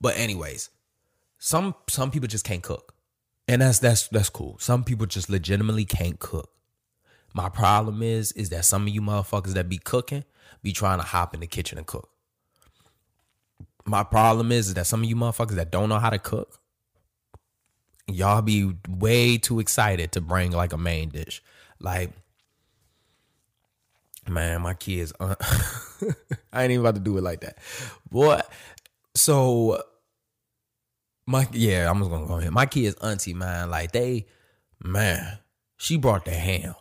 But 0.00 0.18
anyways, 0.18 0.70
some 1.38 1.74
some 1.88 2.10
people 2.10 2.28
just 2.28 2.44
can't 2.44 2.62
cook, 2.62 2.94
and 3.46 3.62
that's 3.62 3.78
that's 3.78 4.08
that's 4.08 4.30
cool. 4.30 4.58
Some 4.58 4.84
people 4.84 5.06
just 5.06 5.28
legitimately 5.28 5.84
can't 5.84 6.18
cook. 6.18 6.50
My 7.34 7.48
problem 7.48 8.02
is, 8.02 8.32
is 8.32 8.50
that 8.50 8.64
some 8.64 8.82
of 8.82 8.88
you 8.88 9.00
motherfuckers 9.00 9.54
that 9.54 9.68
be 9.68 9.78
cooking 9.78 10.24
be 10.62 10.72
trying 10.72 10.98
to 10.98 11.04
hop 11.04 11.34
in 11.34 11.40
the 11.40 11.46
kitchen 11.46 11.78
and 11.78 11.86
cook. 11.86 12.10
My 13.84 14.04
problem 14.04 14.52
is, 14.52 14.68
is 14.68 14.74
that 14.74 14.86
some 14.86 15.02
of 15.02 15.08
you 15.08 15.16
motherfuckers 15.16 15.56
that 15.56 15.70
don't 15.70 15.88
know 15.88 15.98
how 15.98 16.10
to 16.10 16.18
cook, 16.18 16.60
y'all 18.14 18.42
be 18.42 18.72
way 18.88 19.38
too 19.38 19.60
excited 19.60 20.12
to 20.12 20.20
bring 20.20 20.52
like 20.52 20.72
a 20.72 20.78
main 20.78 21.08
dish. 21.08 21.42
Like, 21.80 22.10
man, 24.28 24.62
my 24.62 24.74
kids, 24.74 25.12
uh, 25.20 25.34
I 26.52 26.62
ain't 26.62 26.72
even 26.72 26.84
about 26.84 26.94
to 26.94 27.00
do 27.00 27.18
it 27.18 27.22
like 27.22 27.40
that. 27.40 27.58
Boy, 28.10 28.40
so 29.14 29.82
my 31.26 31.48
yeah, 31.52 31.90
I'm 31.90 31.98
just 31.98 32.10
gonna 32.10 32.26
go 32.26 32.38
ahead. 32.38 32.52
My 32.52 32.66
kids, 32.66 32.96
auntie, 33.02 33.34
man, 33.34 33.70
like 33.70 33.92
they, 33.92 34.26
man, 34.82 35.38
she 35.76 35.96
brought 35.96 36.24
the 36.24 36.32
ham 36.32 36.74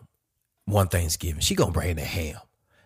one 0.65 0.87
Thanksgiving. 0.87 1.41
She 1.41 1.55
gonna 1.55 1.71
bring 1.71 1.95
the 1.95 2.03
ham. 2.03 2.37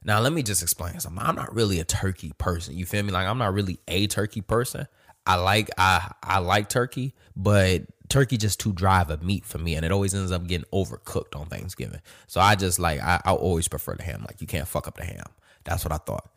Now 0.03 0.19
let 0.19 0.33
me 0.33 0.43
just 0.43 0.61
explain 0.61 0.99
something. 0.99 1.21
I'm 1.21 1.35
not 1.35 1.53
really 1.53 1.79
a 1.79 1.83
turkey 1.83 2.31
person. 2.37 2.77
You 2.77 2.85
feel 2.85 3.03
me? 3.03 3.11
Like 3.11 3.27
I'm 3.27 3.37
not 3.37 3.53
really 3.53 3.79
a 3.87 4.07
turkey 4.07 4.41
person. 4.41 4.87
I 5.25 5.35
like 5.35 5.69
I 5.77 6.11
I 6.21 6.39
like 6.39 6.69
turkey, 6.69 7.15
but 7.35 7.83
turkey 8.09 8.37
just 8.37 8.59
too 8.59 8.73
dry 8.73 9.01
of 9.01 9.09
a 9.09 9.17
meat 9.17 9.45
for 9.45 9.57
me, 9.57 9.75
and 9.75 9.85
it 9.85 9.91
always 9.91 10.13
ends 10.13 10.31
up 10.31 10.47
getting 10.47 10.67
overcooked 10.73 11.39
on 11.39 11.47
Thanksgiving. 11.47 12.01
So 12.27 12.41
I 12.41 12.55
just 12.55 12.79
like 12.79 13.01
I, 13.01 13.21
I 13.25 13.33
always 13.33 13.67
prefer 13.67 13.95
the 13.95 14.03
ham. 14.03 14.25
Like 14.27 14.41
you 14.41 14.47
can't 14.47 14.67
fuck 14.67 14.87
up 14.87 14.97
the 14.97 15.05
ham. 15.05 15.25
That's 15.63 15.83
what 15.83 15.91
I 15.91 15.97
thought. 15.97 16.29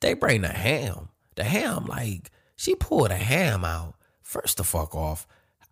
They 0.00 0.14
bring 0.14 0.42
the 0.42 0.48
ham. 0.48 1.08
The 1.36 1.44
ham, 1.44 1.86
like 1.86 2.30
she 2.56 2.74
pulled 2.74 3.10
the 3.10 3.16
ham 3.16 3.64
out. 3.64 3.94
First 4.22 4.58
the 4.58 4.64
fuck 4.64 4.94
off. 4.94 5.26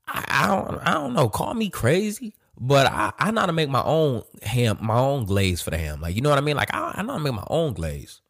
I, 0.06 0.24
I 0.28 0.46
don't 0.46 0.78
I 0.86 0.94
don't 0.94 1.14
know. 1.14 1.28
Call 1.28 1.54
me 1.54 1.68
crazy, 1.70 2.34
but 2.60 2.86
I, 2.86 3.12
I 3.18 3.30
know 3.30 3.42
how 3.42 3.46
to 3.46 3.52
make 3.52 3.68
my 3.68 3.82
own 3.82 4.22
ham, 4.42 4.78
my 4.80 4.98
own 4.98 5.24
glaze 5.24 5.62
for 5.62 5.70
the 5.70 5.78
ham. 5.78 6.00
Like, 6.00 6.16
you 6.16 6.22
know 6.22 6.30
what 6.30 6.38
I 6.38 6.42
mean? 6.42 6.56
Like, 6.56 6.74
I, 6.74 6.94
I 6.96 7.02
know 7.02 7.12
how 7.12 7.18
to 7.18 7.24
make 7.24 7.34
my 7.34 7.46
own 7.48 7.72
glaze. 7.74 8.20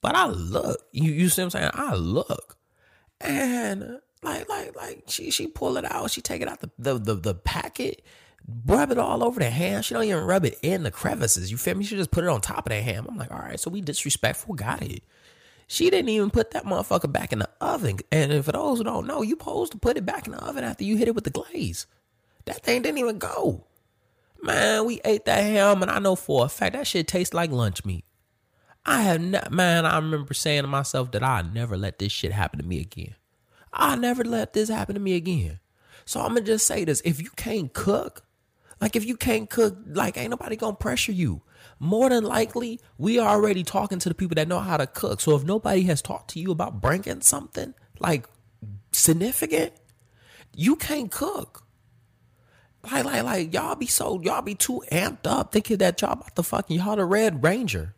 But 0.00 0.14
I 0.14 0.26
look, 0.26 0.82
you, 0.92 1.12
you 1.12 1.28
see 1.28 1.42
what 1.42 1.46
I'm 1.46 1.50
saying? 1.50 1.70
I 1.74 1.94
look. 1.94 2.56
And 3.20 4.00
like, 4.22 4.48
like, 4.48 4.76
like 4.76 5.04
she 5.06 5.30
she 5.30 5.46
pull 5.46 5.76
it 5.76 5.90
out, 5.90 6.10
she 6.10 6.20
take 6.20 6.42
it 6.42 6.48
out 6.48 6.60
the, 6.60 6.70
the 6.78 6.98
the, 6.98 7.14
the 7.14 7.34
packet, 7.34 8.02
rub 8.66 8.90
it 8.90 8.98
all 8.98 9.24
over 9.24 9.40
the 9.40 9.50
ham. 9.50 9.82
She 9.82 9.94
don't 9.94 10.04
even 10.04 10.24
rub 10.24 10.44
it 10.44 10.58
in 10.62 10.82
the 10.82 10.90
crevices. 10.90 11.50
You 11.50 11.56
feel 11.56 11.74
me? 11.76 11.84
She 11.84 11.96
just 11.96 12.10
put 12.10 12.24
it 12.24 12.30
on 12.30 12.40
top 12.40 12.66
of 12.66 12.70
the 12.70 12.80
ham. 12.80 13.06
I'm 13.08 13.16
like, 13.16 13.30
all 13.30 13.38
right, 13.38 13.58
so 13.58 13.70
we 13.70 13.80
disrespectful, 13.80 14.54
got 14.54 14.82
it. 14.82 15.02
She 15.66 15.88
didn't 15.88 16.08
even 16.08 16.30
put 16.30 16.50
that 16.50 16.64
motherfucker 16.64 17.10
back 17.12 17.32
in 17.32 17.38
the 17.38 17.48
oven. 17.60 17.98
And 18.10 18.44
for 18.44 18.50
those 18.50 18.78
who 18.78 18.84
don't 18.84 19.06
know, 19.06 19.22
you 19.22 19.30
supposed 19.30 19.70
to 19.72 19.78
put 19.78 19.96
it 19.96 20.04
back 20.04 20.26
in 20.26 20.32
the 20.32 20.44
oven 20.44 20.64
after 20.64 20.82
you 20.82 20.96
hit 20.96 21.06
it 21.06 21.14
with 21.14 21.24
the 21.24 21.30
glaze. 21.30 21.86
That 22.46 22.64
thing 22.64 22.82
didn't 22.82 22.98
even 22.98 23.18
go. 23.18 23.66
Man, 24.42 24.84
we 24.86 25.00
ate 25.04 25.26
that 25.26 25.42
ham, 25.42 25.82
and 25.82 25.90
I 25.90 25.98
know 25.98 26.16
for 26.16 26.44
a 26.44 26.48
fact 26.48 26.72
that 26.72 26.86
shit 26.86 27.06
tastes 27.06 27.34
like 27.34 27.52
lunch 27.52 27.84
meat. 27.84 28.04
I 28.84 29.02
have 29.02 29.20
not, 29.20 29.52
man, 29.52 29.86
I 29.86 29.96
remember 29.96 30.34
saying 30.34 30.62
to 30.62 30.68
myself 30.68 31.12
that 31.12 31.22
i 31.22 31.42
never 31.42 31.76
let 31.76 31.98
this 31.98 32.10
shit 32.10 32.32
happen 32.32 32.58
to 32.58 32.66
me 32.66 32.80
again. 32.80 33.14
I 33.72 33.96
never 33.96 34.24
let 34.24 34.52
this 34.52 34.68
happen 34.68 34.94
to 34.94 35.00
me 35.00 35.14
again. 35.14 35.60
So 36.04 36.20
I'm 36.20 36.28
gonna 36.28 36.40
just 36.42 36.66
say 36.66 36.84
this 36.84 37.00
if 37.04 37.20
you 37.20 37.30
can't 37.36 37.72
cook, 37.72 38.24
like 38.80 38.96
if 38.96 39.04
you 39.04 39.16
can't 39.16 39.48
cook, 39.48 39.76
like 39.86 40.16
ain't 40.16 40.30
nobody 40.30 40.56
gonna 40.56 40.76
pressure 40.76 41.12
you. 41.12 41.42
More 41.78 42.10
than 42.10 42.24
likely, 42.24 42.80
we 42.98 43.18
are 43.18 43.28
already 43.28 43.64
talking 43.64 43.98
to 44.00 44.08
the 44.08 44.14
people 44.14 44.34
that 44.34 44.48
know 44.48 44.58
how 44.58 44.76
to 44.76 44.86
cook. 44.86 45.20
So 45.20 45.34
if 45.36 45.44
nobody 45.44 45.82
has 45.84 46.02
talked 46.02 46.30
to 46.30 46.40
you 46.40 46.50
about 46.50 46.80
bringing 46.80 47.20
something 47.22 47.74
like 47.98 48.26
significant, 48.92 49.72
you 50.54 50.76
can't 50.76 51.10
cook. 51.10 51.64
Like, 52.82 53.04
like, 53.04 53.22
like, 53.22 53.54
y'all 53.54 53.74
be 53.76 53.86
so, 53.86 54.20
y'all 54.22 54.42
be 54.42 54.54
too 54.54 54.82
amped 54.90 55.26
up 55.26 55.52
thinking 55.52 55.78
that 55.78 56.00
y'all 56.00 56.12
about 56.12 56.34
the 56.34 56.42
fucking, 56.42 56.78
y'all 56.78 56.96
the 56.96 57.04
Red 57.04 57.42
Ranger. 57.42 57.94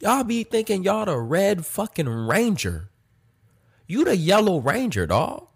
Y'all 0.00 0.24
be 0.24 0.42
thinking 0.42 0.82
y'all 0.82 1.04
the 1.04 1.18
Red 1.18 1.64
fucking 1.64 2.08
Ranger. 2.08 2.90
You 3.92 4.06
the 4.06 4.16
Yellow 4.16 4.58
Ranger, 4.58 5.06
dog. 5.06 5.48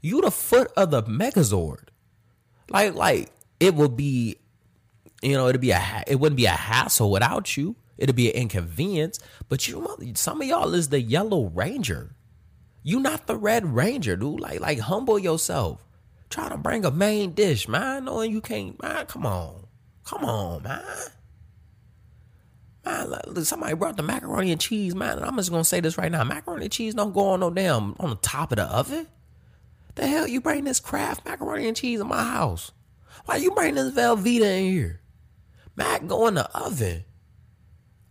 You 0.00 0.22
the 0.22 0.30
foot 0.32 0.72
of 0.76 0.90
the 0.90 1.04
Megazord. 1.04 1.90
Like, 2.68 2.96
like, 2.96 3.30
it 3.60 3.76
would 3.76 3.96
be, 3.96 4.40
you 5.22 5.34
know, 5.34 5.46
it'd 5.46 5.60
be 5.60 5.70
a, 5.70 6.02
it 6.08 6.16
wouldn't 6.16 6.36
be 6.36 6.46
a 6.46 6.50
hassle 6.50 7.12
without 7.12 7.56
you. 7.56 7.76
It'd 7.96 8.16
be 8.16 8.28
an 8.28 8.42
inconvenience. 8.42 9.20
But 9.48 9.68
you, 9.68 9.86
some 10.14 10.42
of 10.42 10.48
y'all 10.48 10.74
is 10.74 10.88
the 10.88 11.00
Yellow 11.00 11.44
Ranger. 11.54 12.16
You 12.82 12.98
not 12.98 13.28
the 13.28 13.36
Red 13.36 13.72
Ranger, 13.72 14.16
dude. 14.16 14.40
Like, 14.40 14.58
like, 14.58 14.80
humble 14.80 15.20
yourself. 15.20 15.86
Try 16.30 16.48
to 16.48 16.56
bring 16.56 16.84
a 16.84 16.90
main 16.90 17.34
dish, 17.34 17.68
man, 17.68 18.06
knowing 18.06 18.32
you 18.32 18.40
can't, 18.40 18.82
man. 18.82 19.06
Come 19.06 19.24
on. 19.24 19.68
Come 20.04 20.24
on, 20.24 20.64
man. 20.64 20.82
Somebody 23.44 23.74
brought 23.74 23.96
the 23.96 24.02
macaroni 24.02 24.52
and 24.52 24.60
cheese, 24.60 24.94
man. 24.94 25.18
And 25.18 25.26
I'm 25.26 25.36
just 25.36 25.50
gonna 25.50 25.64
say 25.64 25.80
this 25.80 25.98
right 25.98 26.10
now. 26.10 26.24
Macaroni 26.24 26.64
and 26.64 26.72
cheese 26.72 26.94
don't 26.94 27.12
go 27.12 27.28
on 27.28 27.40
no 27.40 27.50
damn 27.50 27.94
on 28.00 28.10
the 28.10 28.16
top 28.16 28.52
of 28.52 28.56
the 28.56 28.64
oven. 28.64 29.06
The 29.94 30.06
hell 30.06 30.26
you 30.28 30.40
bring 30.40 30.64
this 30.64 30.80
Kraft 30.80 31.24
macaroni 31.24 31.66
and 31.66 31.76
cheese 31.76 32.00
in 32.00 32.06
my 32.06 32.22
house? 32.22 32.72
Why 33.24 33.36
you 33.36 33.50
bring 33.50 33.74
this 33.74 33.92
Velveeta 33.94 34.58
in 34.58 34.72
here? 34.72 35.00
Mac 35.76 36.06
go 36.06 36.26
in 36.28 36.34
the 36.34 36.48
oven. 36.56 37.04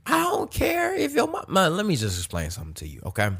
I 0.06 0.24
don't 0.24 0.52
care 0.52 0.96
if 0.96 1.14
your 1.14 1.28
mom. 1.28 1.46
Man, 1.48 1.76
let 1.76 1.86
me 1.86 1.96
just 1.96 2.18
explain 2.18 2.50
something 2.50 2.74
to 2.76 2.88
you, 2.88 3.02
okay? 3.06 3.32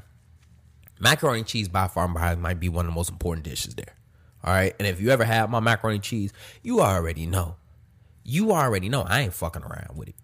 Macaroni 1.00 1.40
and 1.40 1.48
cheese 1.48 1.68
by 1.68 1.88
far 1.88 2.08
might 2.08 2.60
be 2.60 2.70
one 2.70 2.86
of 2.86 2.92
the 2.92 2.96
most 2.96 3.10
important 3.10 3.46
dishes 3.46 3.76
there. 3.76 3.96
All 4.44 4.54
right. 4.54 4.74
And 4.80 4.88
if 4.88 5.00
you 5.02 5.10
ever 5.10 5.24
had 5.24 5.50
my 5.50 5.60
macaroni 5.60 5.96
and 5.96 6.04
cheese, 6.04 6.34
you 6.64 6.82
already 6.82 7.26
know. 7.26 7.56
You 8.24 8.52
already 8.52 8.90
know 8.90 9.04
I 9.04 9.22
ain't 9.22 9.34
fucking 9.34 9.64
around 9.64 9.96
with 9.96 10.10
it. 10.10 10.16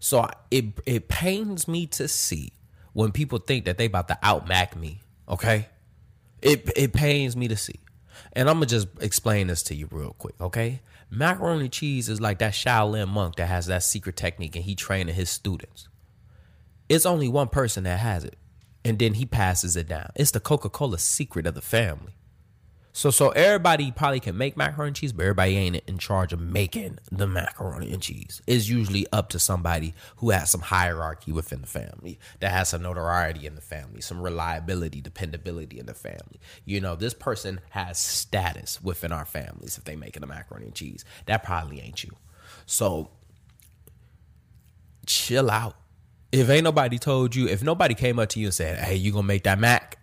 So 0.00 0.28
it 0.50 0.64
it 0.86 1.08
pains 1.08 1.68
me 1.68 1.86
to 1.88 2.08
see 2.08 2.52
when 2.92 3.12
people 3.12 3.38
think 3.38 3.66
that 3.66 3.78
they 3.78 3.84
about 3.84 4.08
to 4.08 4.18
outmac 4.24 4.74
me. 4.74 5.00
Okay. 5.28 5.68
It 6.42 6.70
it 6.74 6.92
pains 6.92 7.36
me 7.36 7.46
to 7.48 7.56
see. 7.56 7.80
And 8.32 8.48
I'm 8.48 8.56
gonna 8.56 8.66
just 8.66 8.88
explain 9.00 9.46
this 9.46 9.62
to 9.64 9.74
you 9.74 9.88
real 9.90 10.14
quick, 10.18 10.34
okay? 10.40 10.80
Macaroni 11.10 11.68
cheese 11.68 12.08
is 12.08 12.20
like 12.20 12.38
that 12.38 12.52
Shaolin 12.52 13.08
monk 13.08 13.36
that 13.36 13.46
has 13.46 13.66
that 13.66 13.82
secret 13.82 14.16
technique 14.16 14.56
and 14.56 14.64
he 14.64 14.74
training 14.74 15.14
his 15.14 15.28
students. 15.28 15.88
It's 16.88 17.06
only 17.06 17.28
one 17.28 17.48
person 17.48 17.84
that 17.84 18.00
has 18.00 18.24
it, 18.24 18.36
and 18.84 18.98
then 18.98 19.14
he 19.14 19.26
passes 19.26 19.76
it 19.76 19.88
down. 19.88 20.10
It's 20.14 20.30
the 20.30 20.40
Coca-Cola 20.40 20.98
secret 20.98 21.46
of 21.46 21.54
the 21.54 21.60
family. 21.60 22.14
So 22.92 23.10
so 23.10 23.30
everybody 23.30 23.92
probably 23.92 24.20
can 24.20 24.36
make 24.36 24.56
macaroni 24.56 24.88
and 24.88 24.96
cheese, 24.96 25.12
but 25.12 25.22
everybody 25.22 25.56
ain't 25.56 25.76
in 25.86 25.98
charge 25.98 26.32
of 26.32 26.40
making 26.40 26.98
the 27.10 27.26
macaroni 27.26 27.92
and 27.92 28.02
cheese. 28.02 28.42
It's 28.46 28.68
usually 28.68 29.06
up 29.12 29.28
to 29.30 29.38
somebody 29.38 29.94
who 30.16 30.30
has 30.30 30.50
some 30.50 30.60
hierarchy 30.60 31.30
within 31.30 31.60
the 31.60 31.68
family, 31.68 32.18
that 32.40 32.50
has 32.50 32.70
some 32.70 32.82
notoriety 32.82 33.46
in 33.46 33.54
the 33.54 33.60
family, 33.60 34.00
some 34.00 34.20
reliability, 34.20 35.00
dependability 35.00 35.78
in 35.78 35.86
the 35.86 35.94
family. 35.94 36.40
You 36.64 36.80
know, 36.80 36.96
this 36.96 37.14
person 37.14 37.60
has 37.70 37.98
status 37.98 38.82
within 38.82 39.12
our 39.12 39.24
families 39.24 39.78
if 39.78 39.84
they 39.84 39.94
making 39.94 40.22
the 40.22 40.26
macaroni 40.26 40.66
and 40.66 40.74
cheese. 40.74 41.04
That 41.26 41.44
probably 41.44 41.80
ain't 41.80 42.02
you. 42.02 42.10
So 42.66 43.10
chill 45.06 45.50
out. 45.50 45.76
If 46.32 46.48
ain't 46.48 46.64
nobody 46.64 46.98
told 46.98 47.34
you, 47.36 47.46
if 47.46 47.62
nobody 47.62 47.94
came 47.94 48.18
up 48.18 48.28
to 48.30 48.40
you 48.40 48.46
and 48.46 48.54
said, 48.54 48.78
"Hey, 48.78 48.96
you 48.96 49.12
gonna 49.12 49.26
make 49.26 49.44
that 49.44 49.58
mac?" 49.58 49.99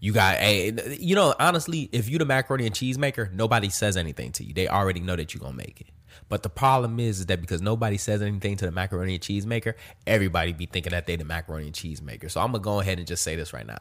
You 0.00 0.12
got 0.12 0.36
a, 0.36 0.96
you 0.98 1.14
know, 1.14 1.34
honestly, 1.38 1.90
if 1.92 2.08
you 2.08 2.18
the 2.18 2.24
macaroni 2.24 2.64
and 2.64 2.74
cheese 2.74 2.96
maker, 2.96 3.30
nobody 3.34 3.68
says 3.68 3.98
anything 3.98 4.32
to 4.32 4.44
you. 4.44 4.54
They 4.54 4.66
already 4.66 5.00
know 5.00 5.14
that 5.14 5.34
you're 5.34 5.42
gonna 5.42 5.56
make 5.56 5.82
it. 5.82 5.88
But 6.30 6.42
the 6.42 6.48
problem 6.48 6.98
is, 6.98 7.20
is 7.20 7.26
that 7.26 7.40
because 7.40 7.60
nobody 7.60 7.98
says 7.98 8.22
anything 8.22 8.56
to 8.56 8.64
the 8.64 8.72
macaroni 8.72 9.14
and 9.14 9.22
cheese 9.22 9.44
maker, 9.44 9.76
everybody 10.06 10.54
be 10.54 10.64
thinking 10.64 10.92
that 10.92 11.06
they 11.06 11.16
the 11.16 11.24
macaroni 11.24 11.66
and 11.66 11.74
cheese 11.74 12.00
maker. 12.00 12.30
So 12.30 12.40
I'm 12.40 12.52
gonna 12.52 12.60
go 12.62 12.80
ahead 12.80 12.98
and 12.98 13.06
just 13.06 13.22
say 13.22 13.36
this 13.36 13.52
right 13.52 13.66
now. 13.66 13.78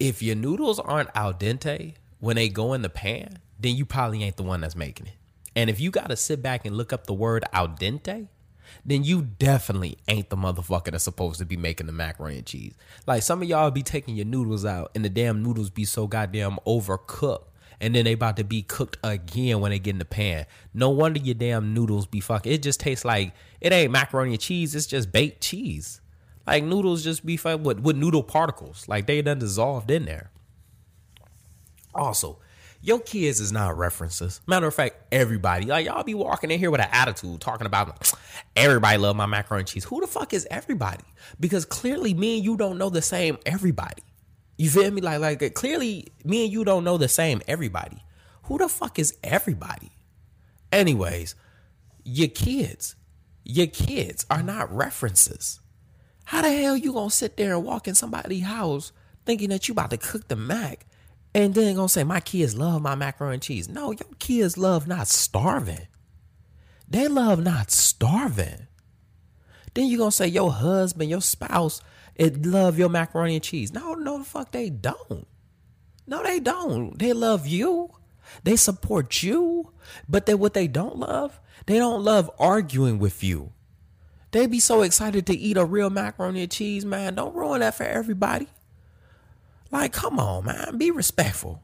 If 0.00 0.22
your 0.22 0.34
noodles 0.34 0.80
aren't 0.80 1.10
al 1.14 1.32
dente 1.32 1.94
when 2.18 2.34
they 2.36 2.48
go 2.48 2.72
in 2.72 2.82
the 2.82 2.88
pan, 2.88 3.38
then 3.60 3.76
you 3.76 3.84
probably 3.84 4.24
ain't 4.24 4.38
the 4.38 4.42
one 4.42 4.60
that's 4.60 4.74
making 4.74 5.06
it. 5.06 5.14
And 5.54 5.70
if 5.70 5.78
you 5.78 5.92
gotta 5.92 6.16
sit 6.16 6.42
back 6.42 6.64
and 6.64 6.76
look 6.76 6.92
up 6.92 7.06
the 7.06 7.14
word 7.14 7.44
al 7.52 7.68
dente, 7.68 8.28
then 8.84 9.04
you 9.04 9.22
definitely 9.22 9.98
ain't 10.08 10.30
the 10.30 10.36
motherfucker 10.36 10.90
that's 10.90 11.04
supposed 11.04 11.38
to 11.38 11.44
be 11.44 11.56
making 11.56 11.86
the 11.86 11.92
macaroni 11.92 12.38
and 12.38 12.46
cheese. 12.46 12.74
Like 13.06 13.22
some 13.22 13.42
of 13.42 13.48
y'all 13.48 13.70
be 13.70 13.82
taking 13.82 14.16
your 14.16 14.26
noodles 14.26 14.64
out 14.64 14.90
and 14.94 15.04
the 15.04 15.08
damn 15.08 15.42
noodles 15.42 15.70
be 15.70 15.84
so 15.84 16.06
goddamn 16.06 16.58
overcooked. 16.66 17.44
And 17.82 17.94
then 17.94 18.04
they 18.04 18.12
about 18.12 18.36
to 18.36 18.44
be 18.44 18.60
cooked 18.62 18.98
again 19.02 19.60
when 19.60 19.70
they 19.70 19.78
get 19.78 19.92
in 19.92 19.98
the 19.98 20.04
pan. 20.04 20.44
No 20.74 20.90
wonder 20.90 21.18
your 21.18 21.34
damn 21.34 21.72
noodles 21.72 22.06
be 22.06 22.20
fucking. 22.20 22.52
It 22.52 22.62
just 22.62 22.78
tastes 22.78 23.06
like 23.06 23.32
it 23.60 23.72
ain't 23.72 23.90
macaroni 23.90 24.32
and 24.32 24.40
cheese. 24.40 24.74
It's 24.74 24.86
just 24.86 25.10
baked 25.10 25.40
cheese. 25.42 26.02
Like 26.46 26.62
noodles 26.62 27.02
just 27.02 27.24
be 27.24 27.38
fucking 27.38 27.62
with, 27.62 27.80
with 27.80 27.96
noodle 27.96 28.22
particles. 28.22 28.86
Like 28.86 29.06
they 29.06 29.22
done 29.22 29.38
dissolved 29.38 29.90
in 29.90 30.04
there. 30.04 30.30
Also, 31.94 32.38
your 32.82 32.98
kids 32.98 33.40
is 33.40 33.52
not 33.52 33.76
references. 33.76 34.40
Matter 34.46 34.66
of 34.66 34.74
fact, 34.74 34.96
everybody 35.12 35.66
like 35.66 35.86
y'all 35.86 36.02
be 36.02 36.14
walking 36.14 36.50
in 36.50 36.58
here 36.58 36.70
with 36.70 36.80
an 36.80 36.88
attitude 36.90 37.40
talking 37.40 37.66
about 37.66 38.14
everybody 38.56 38.96
love 38.96 39.16
my 39.16 39.26
macaroni 39.26 39.62
and 39.62 39.68
cheese. 39.68 39.84
Who 39.84 40.00
the 40.00 40.06
fuck 40.06 40.32
is 40.32 40.46
everybody? 40.50 41.04
Because 41.38 41.64
clearly 41.64 42.14
me 42.14 42.36
and 42.36 42.44
you 42.44 42.56
don't 42.56 42.78
know 42.78 42.88
the 42.88 43.02
same 43.02 43.38
everybody. 43.44 44.02
You 44.56 44.70
feel 44.70 44.90
me? 44.90 45.02
Like 45.02 45.20
like 45.20 45.54
clearly 45.54 46.08
me 46.24 46.44
and 46.44 46.52
you 46.52 46.64
don't 46.64 46.84
know 46.84 46.96
the 46.96 47.08
same 47.08 47.42
everybody. 47.46 48.02
Who 48.44 48.58
the 48.58 48.68
fuck 48.68 48.98
is 48.98 49.16
everybody? 49.22 49.92
Anyways, 50.72 51.34
your 52.04 52.28
kids, 52.28 52.96
your 53.44 53.66
kids 53.66 54.24
are 54.30 54.42
not 54.42 54.74
references. 54.74 55.60
How 56.24 56.42
the 56.42 56.52
hell 56.52 56.76
you 56.76 56.92
gonna 56.92 57.10
sit 57.10 57.36
there 57.36 57.54
and 57.54 57.64
walk 57.64 57.88
in 57.88 57.94
somebody's 57.94 58.44
house 58.44 58.92
thinking 59.26 59.50
that 59.50 59.68
you 59.68 59.72
about 59.72 59.90
to 59.90 59.96
cook 59.96 60.28
the 60.28 60.36
mac 60.36 60.86
and 61.34 61.54
then 61.54 61.76
gonna 61.76 61.88
say 61.88 62.04
my 62.04 62.20
kids 62.20 62.56
love 62.56 62.82
my 62.82 62.94
macaroni 62.94 63.34
and 63.34 63.42
cheese. 63.42 63.68
No, 63.68 63.92
your 63.92 64.08
kids 64.18 64.58
love 64.58 64.88
not 64.88 65.08
starving. 65.08 65.86
They 66.88 67.06
love 67.06 67.42
not 67.42 67.70
starving. 67.70 68.66
Then 69.74 69.86
you 69.86 69.98
gonna 69.98 70.10
say 70.10 70.26
your 70.26 70.52
husband, 70.52 71.08
your 71.08 71.20
spouse, 71.20 71.80
it 72.16 72.44
love 72.44 72.78
your 72.78 72.88
macaroni 72.88 73.36
and 73.36 73.44
cheese. 73.44 73.72
No, 73.72 73.94
no, 73.94 74.18
the 74.18 74.24
fuck 74.24 74.50
they 74.50 74.70
don't. 74.70 75.26
No, 76.06 76.22
they 76.24 76.40
don't. 76.40 76.98
They 76.98 77.12
love 77.12 77.46
you. 77.46 77.90
They 78.42 78.56
support 78.56 79.22
you. 79.22 79.72
But 80.08 80.26
they 80.26 80.34
what 80.34 80.54
they 80.54 80.66
don't 80.66 80.98
love, 80.98 81.40
they 81.66 81.78
don't 81.78 82.02
love 82.02 82.30
arguing 82.38 82.98
with 82.98 83.22
you. 83.22 83.52
They 84.32 84.46
be 84.46 84.60
so 84.60 84.82
excited 84.82 85.26
to 85.26 85.36
eat 85.36 85.56
a 85.56 85.64
real 85.64 85.90
macaroni 85.90 86.42
and 86.42 86.50
cheese, 86.50 86.84
man. 86.84 87.14
Don't 87.16 87.34
ruin 87.34 87.60
that 87.60 87.74
for 87.74 87.84
everybody. 87.84 88.48
Like, 89.70 89.92
come 89.92 90.18
on, 90.18 90.44
man, 90.46 90.78
be 90.78 90.90
respectful. 90.90 91.62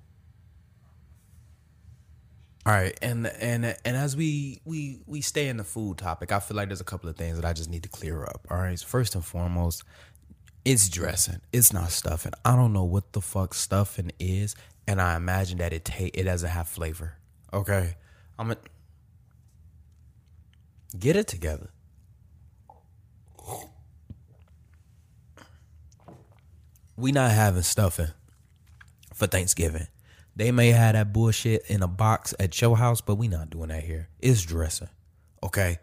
All 2.64 2.72
right, 2.72 2.98
and 3.00 3.28
and 3.28 3.64
and 3.84 3.96
as 3.96 4.16
we 4.16 4.60
we 4.64 4.98
we 5.06 5.20
stay 5.20 5.48
in 5.48 5.56
the 5.56 5.64
food 5.64 5.98
topic, 5.98 6.32
I 6.32 6.40
feel 6.40 6.56
like 6.56 6.68
there's 6.68 6.80
a 6.80 6.84
couple 6.84 7.08
of 7.08 7.16
things 7.16 7.36
that 7.36 7.44
I 7.44 7.52
just 7.52 7.70
need 7.70 7.84
to 7.84 7.88
clear 7.88 8.24
up. 8.24 8.44
All 8.50 8.58
right, 8.58 8.76
so 8.76 8.86
first 8.86 9.14
and 9.14 9.24
foremost, 9.24 9.84
it's 10.64 10.88
dressing. 10.88 11.40
It's 11.52 11.72
not 11.72 11.92
stuffing. 11.92 12.32
I 12.44 12.56
don't 12.56 12.72
know 12.72 12.82
what 12.82 13.12
the 13.12 13.20
fuck 13.20 13.54
stuffing 13.54 14.10
is, 14.18 14.56
and 14.88 15.00
I 15.00 15.14
imagine 15.16 15.58
that 15.58 15.72
it 15.72 15.84
ta- 15.84 16.10
it 16.12 16.24
doesn't 16.24 16.48
have 16.50 16.66
flavor. 16.66 17.14
Okay, 17.52 17.94
I'm 18.36 18.48
gonna 18.48 18.58
get 20.98 21.14
it 21.14 21.28
together. 21.28 21.70
We 26.96 27.12
not 27.12 27.30
having 27.30 27.62
stuffing 27.62 28.10
for 29.14 29.26
Thanksgiving. 29.26 29.86
They 30.34 30.52
may 30.52 30.68
have 30.68 30.94
that 30.94 31.12
bullshit 31.12 31.62
in 31.68 31.82
a 31.82 31.88
box 31.88 32.34
at 32.38 32.60
your 32.60 32.76
house, 32.76 33.00
but 33.00 33.16
we 33.16 33.28
not 33.28 33.50
doing 33.50 33.68
that 33.68 33.84
here. 33.84 34.08
It's 34.20 34.42
dressing. 34.42 34.90
Okay. 35.42 35.78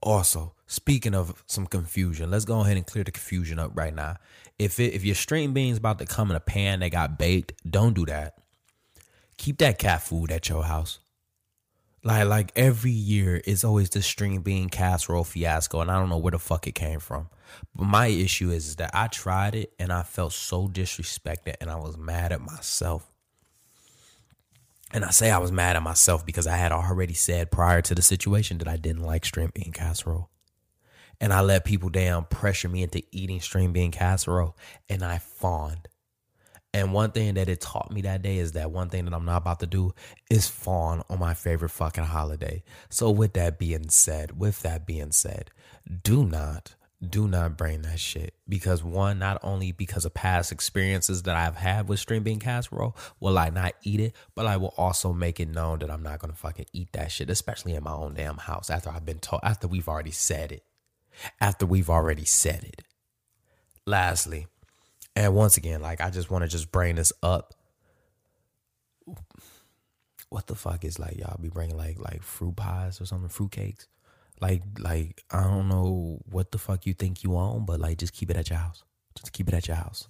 Also, 0.00 0.54
speaking 0.66 1.14
of 1.14 1.42
some 1.46 1.66
confusion, 1.66 2.30
let's 2.30 2.44
go 2.44 2.60
ahead 2.60 2.76
and 2.76 2.86
clear 2.86 3.02
the 3.02 3.10
confusion 3.10 3.58
up 3.58 3.72
right 3.74 3.94
now. 3.94 4.16
If 4.58 4.78
it, 4.78 4.94
if 4.94 5.04
your 5.04 5.14
string 5.14 5.52
beans 5.52 5.78
about 5.78 5.98
to 5.98 6.06
come 6.06 6.30
in 6.30 6.36
a 6.36 6.40
pan 6.40 6.80
that 6.80 6.90
got 6.90 7.18
baked, 7.18 7.52
don't 7.68 7.94
do 7.94 8.06
that. 8.06 8.34
Keep 9.36 9.58
that 9.58 9.78
cat 9.78 10.02
food 10.02 10.30
at 10.30 10.48
your 10.48 10.64
house. 10.64 11.00
Like 12.04 12.28
like 12.28 12.52
every 12.54 12.92
year, 12.92 13.42
it's 13.44 13.64
always 13.64 13.90
the 13.90 14.00
string 14.00 14.40
bean 14.40 14.68
casserole 14.68 15.24
fiasco, 15.24 15.80
and 15.80 15.90
I 15.90 15.98
don't 15.98 16.08
know 16.08 16.18
where 16.18 16.30
the 16.30 16.38
fuck 16.38 16.68
it 16.68 16.76
came 16.76 17.00
from. 17.00 17.28
But 17.74 17.86
my 17.86 18.06
issue 18.06 18.50
is, 18.50 18.68
is 18.68 18.76
that 18.76 18.90
I 18.94 19.08
tried 19.08 19.54
it 19.54 19.72
and 19.78 19.92
I 19.92 20.02
felt 20.02 20.32
so 20.32 20.68
disrespected 20.68 21.54
and 21.60 21.70
I 21.70 21.76
was 21.76 21.96
mad 21.96 22.32
at 22.32 22.40
myself. 22.40 23.10
And 24.92 25.04
I 25.04 25.10
say 25.10 25.30
I 25.30 25.38
was 25.38 25.52
mad 25.52 25.76
at 25.76 25.82
myself 25.82 26.24
because 26.24 26.46
I 26.46 26.56
had 26.56 26.72
already 26.72 27.14
said 27.14 27.50
prior 27.50 27.82
to 27.82 27.94
the 27.94 28.02
situation 28.02 28.58
that 28.58 28.68
I 28.68 28.76
didn't 28.76 29.02
like 29.02 29.24
string 29.24 29.50
bean 29.52 29.72
casserole. 29.72 30.30
And 31.20 31.32
I 31.32 31.40
let 31.40 31.64
people 31.64 31.88
down 31.88 32.26
pressure 32.26 32.68
me 32.68 32.82
into 32.82 33.02
eating 33.10 33.40
string 33.40 33.72
bean 33.72 33.90
casserole 33.90 34.56
and 34.88 35.02
I 35.02 35.18
fawned. 35.18 35.88
And 36.76 36.92
one 36.92 37.10
thing 37.10 37.34
that 37.34 37.48
it 37.48 37.62
taught 37.62 37.90
me 37.90 38.02
that 38.02 38.20
day 38.20 38.36
is 38.36 38.52
that 38.52 38.70
one 38.70 38.90
thing 38.90 39.06
that 39.06 39.14
I'm 39.14 39.24
not 39.24 39.38
about 39.38 39.60
to 39.60 39.66
do 39.66 39.94
is 40.28 40.46
fawn 40.46 41.02
on 41.08 41.18
my 41.18 41.32
favorite 41.32 41.70
fucking 41.70 42.04
holiday. 42.04 42.62
So 42.90 43.10
with 43.10 43.32
that 43.32 43.58
being 43.58 43.88
said, 43.88 44.38
with 44.38 44.60
that 44.60 44.86
being 44.86 45.12
said, 45.12 45.50
do 46.02 46.26
not 46.26 46.74
do 47.02 47.28
not 47.28 47.58
bring 47.58 47.82
that 47.82 48.00
shit 48.00 48.34
because 48.48 48.82
one, 48.82 49.18
not 49.18 49.38
only 49.42 49.70
because 49.72 50.04
of 50.04 50.14
past 50.14 50.50
experiences 50.50 51.22
that 51.24 51.36
I've 51.36 51.56
had 51.56 51.88
with 51.88 52.00
string 52.00 52.22
bean 52.22 52.38
casserole, 52.38 52.96
will 53.20 53.38
I 53.38 53.50
not 53.50 53.74
eat 53.82 54.00
it, 54.00 54.14
but 54.34 54.46
I 54.46 54.56
will 54.56 54.72
also 54.78 55.12
make 55.12 55.38
it 55.38 55.48
known 55.48 55.80
that 55.80 55.90
I'm 55.90 56.02
not 56.02 56.20
gonna 56.20 56.32
fucking 56.32 56.66
eat 56.72 56.88
that 56.92 57.12
shit, 57.12 57.28
especially 57.28 57.74
in 57.74 57.84
my 57.84 57.92
own 57.92 58.14
damn 58.14 58.38
house 58.38 58.70
after 58.70 58.90
I've 58.90 59.04
been 59.04 59.18
told, 59.18 59.40
after 59.44 59.68
we've 59.68 59.88
already 59.88 60.10
said 60.10 60.52
it, 60.52 60.64
after 61.40 61.66
we've 61.66 61.90
already 61.90 62.24
said 62.24 62.64
it. 62.64 62.82
Lastly, 63.84 64.46
and 65.14 65.34
once 65.34 65.56
again, 65.56 65.82
like 65.82 66.00
I 66.00 66.10
just 66.10 66.30
want 66.30 66.42
to 66.42 66.48
just 66.48 66.72
bring 66.72 66.96
this 66.96 67.12
up. 67.22 67.54
What 70.30 70.46
the 70.46 70.56
fuck 70.56 70.84
is 70.84 70.98
like 70.98 71.18
y'all 71.18 71.38
be 71.40 71.50
bringing 71.50 71.76
like 71.76 71.98
like 71.98 72.22
fruit 72.22 72.56
pies 72.56 73.00
or 73.00 73.06
something, 73.06 73.28
fruit 73.28 73.52
cakes? 73.52 73.86
Like, 74.40 74.62
like 74.78 75.24
I 75.30 75.44
don't 75.44 75.68
know 75.68 76.20
what 76.30 76.52
the 76.52 76.58
fuck 76.58 76.86
you 76.86 76.94
think 76.94 77.24
you 77.24 77.36
own, 77.36 77.64
but 77.64 77.80
like, 77.80 77.98
just 77.98 78.12
keep 78.12 78.30
it 78.30 78.36
at 78.36 78.50
your 78.50 78.58
house. 78.58 78.84
Just 79.14 79.32
keep 79.32 79.48
it 79.48 79.54
at 79.54 79.68
your 79.68 79.76
house. 79.76 80.08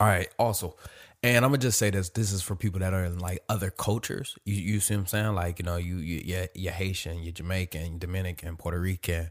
All 0.00 0.06
right. 0.06 0.28
Also, 0.38 0.76
and 1.22 1.44
I'm 1.44 1.50
gonna 1.50 1.58
just 1.58 1.78
say 1.78 1.90
this: 1.90 2.10
this 2.10 2.32
is 2.32 2.42
for 2.42 2.54
people 2.54 2.80
that 2.80 2.92
are 2.92 3.04
in 3.04 3.18
like 3.18 3.40
other 3.48 3.70
cultures. 3.70 4.36
You, 4.44 4.54
you 4.54 4.80
see 4.80 4.94
what 4.94 5.00
I'm 5.00 5.06
saying? 5.06 5.34
Like, 5.34 5.58
you 5.58 5.64
know, 5.64 5.76
you 5.76 5.96
you 5.96 6.22
you're, 6.24 6.48
you're 6.54 6.72
Haitian, 6.72 7.22
you're 7.22 7.32
Jamaican, 7.32 7.98
Dominican, 7.98 8.56
Puerto 8.56 8.78
Rican, 8.78 9.30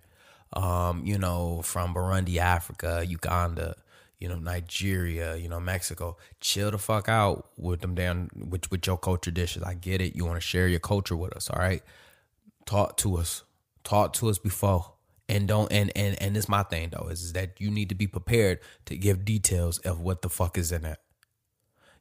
um, 0.54 1.06
you 1.06 1.18
know, 1.18 1.62
from 1.64 1.94
Burundi, 1.94 2.38
Africa, 2.38 3.04
Uganda, 3.08 3.76
you 4.20 4.28
know, 4.28 4.36
Nigeria, 4.36 5.36
you 5.36 5.48
know, 5.48 5.60
Mexico. 5.60 6.18
Chill 6.42 6.72
the 6.72 6.80
fuck 6.80 7.08
out 7.10 7.50
with 7.58 7.82
them 7.82 7.94
damn 7.94 8.30
with 8.36 8.72
with 8.72 8.88
your 8.88 8.98
culture 8.98 9.32
dishes. 9.32 9.62
I 9.62 9.76
get 9.76 10.02
it. 10.02 10.16
You 10.16 10.26
want 10.26 10.38
to 10.38 10.42
share 10.42 10.68
your 10.68 10.80
culture 10.80 11.16
with 11.16 11.36
us, 11.36 11.50
all 11.50 11.60
right? 11.60 11.84
Talk 12.66 12.98
to 12.98 13.18
us. 13.18 13.44
Talk 13.84 14.14
to 14.14 14.30
us 14.30 14.38
before. 14.38 14.94
And 15.28 15.48
don't 15.48 15.72
and 15.72 15.92
and 15.96 16.22
and 16.22 16.36
this 16.36 16.48
my 16.48 16.62
thing 16.64 16.90
though 16.92 17.08
is, 17.08 17.24
is 17.24 17.34
that 17.34 17.60
you 17.60 17.72
need 17.72 17.90
to 17.90 17.96
be 17.96 18.06
prepared 18.06 18.60
to 18.86 18.96
give 18.96 19.26
details 19.26 19.80
of 19.80 20.00
what 20.00 20.22
the 20.22 20.30
fuck 20.30 20.56
is 20.58 20.72
in 20.72 20.86
it. 20.86 21.00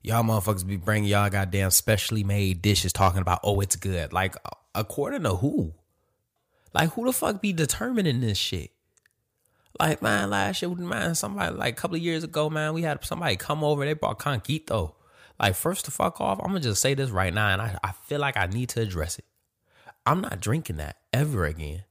Y'all 0.02 0.22
motherfuckers 0.22 0.66
be 0.66 0.76
bringing 0.76 1.08
y'all 1.08 1.30
goddamn 1.30 1.70
specially 1.70 2.22
made 2.22 2.60
dishes 2.60 2.92
talking 2.92 3.22
about, 3.22 3.40
oh, 3.42 3.60
it's 3.60 3.76
good. 3.76 4.12
Like, 4.12 4.36
according 4.74 5.22
to 5.22 5.36
who? 5.36 5.72
Like, 6.74 6.90
who 6.90 7.06
the 7.06 7.12
fuck 7.14 7.40
be 7.40 7.54
determining 7.54 8.20
this 8.20 8.36
shit? 8.36 8.72
Like, 9.80 10.02
man, 10.02 10.28
last 10.28 10.60
year, 10.60 10.70
man, 10.74 11.14
somebody, 11.14 11.54
like, 11.54 11.72
a 11.72 11.76
couple 11.80 11.96
of 11.96 12.02
years 12.02 12.22
ago, 12.22 12.50
man, 12.50 12.74
we 12.74 12.82
had 12.82 13.02
somebody 13.02 13.36
come 13.36 13.64
over, 13.64 13.82
they 13.82 13.94
brought 13.94 14.18
Coquito. 14.18 14.92
Like, 15.40 15.54
first 15.54 15.86
to 15.86 15.90
fuck 15.90 16.20
off, 16.20 16.38
I'm 16.38 16.48
gonna 16.48 16.60
just 16.60 16.82
say 16.82 16.92
this 16.92 17.08
right 17.08 17.32
now, 17.32 17.48
and 17.48 17.62
I, 17.62 17.78
I 17.82 17.92
feel 17.92 18.20
like 18.20 18.36
I 18.36 18.44
need 18.44 18.68
to 18.70 18.82
address 18.82 19.18
it. 19.18 19.24
I'm 20.06 20.20
not 20.20 20.40
drinking 20.40 20.76
that 20.76 20.96
ever 21.12 21.44
again. 21.44 21.84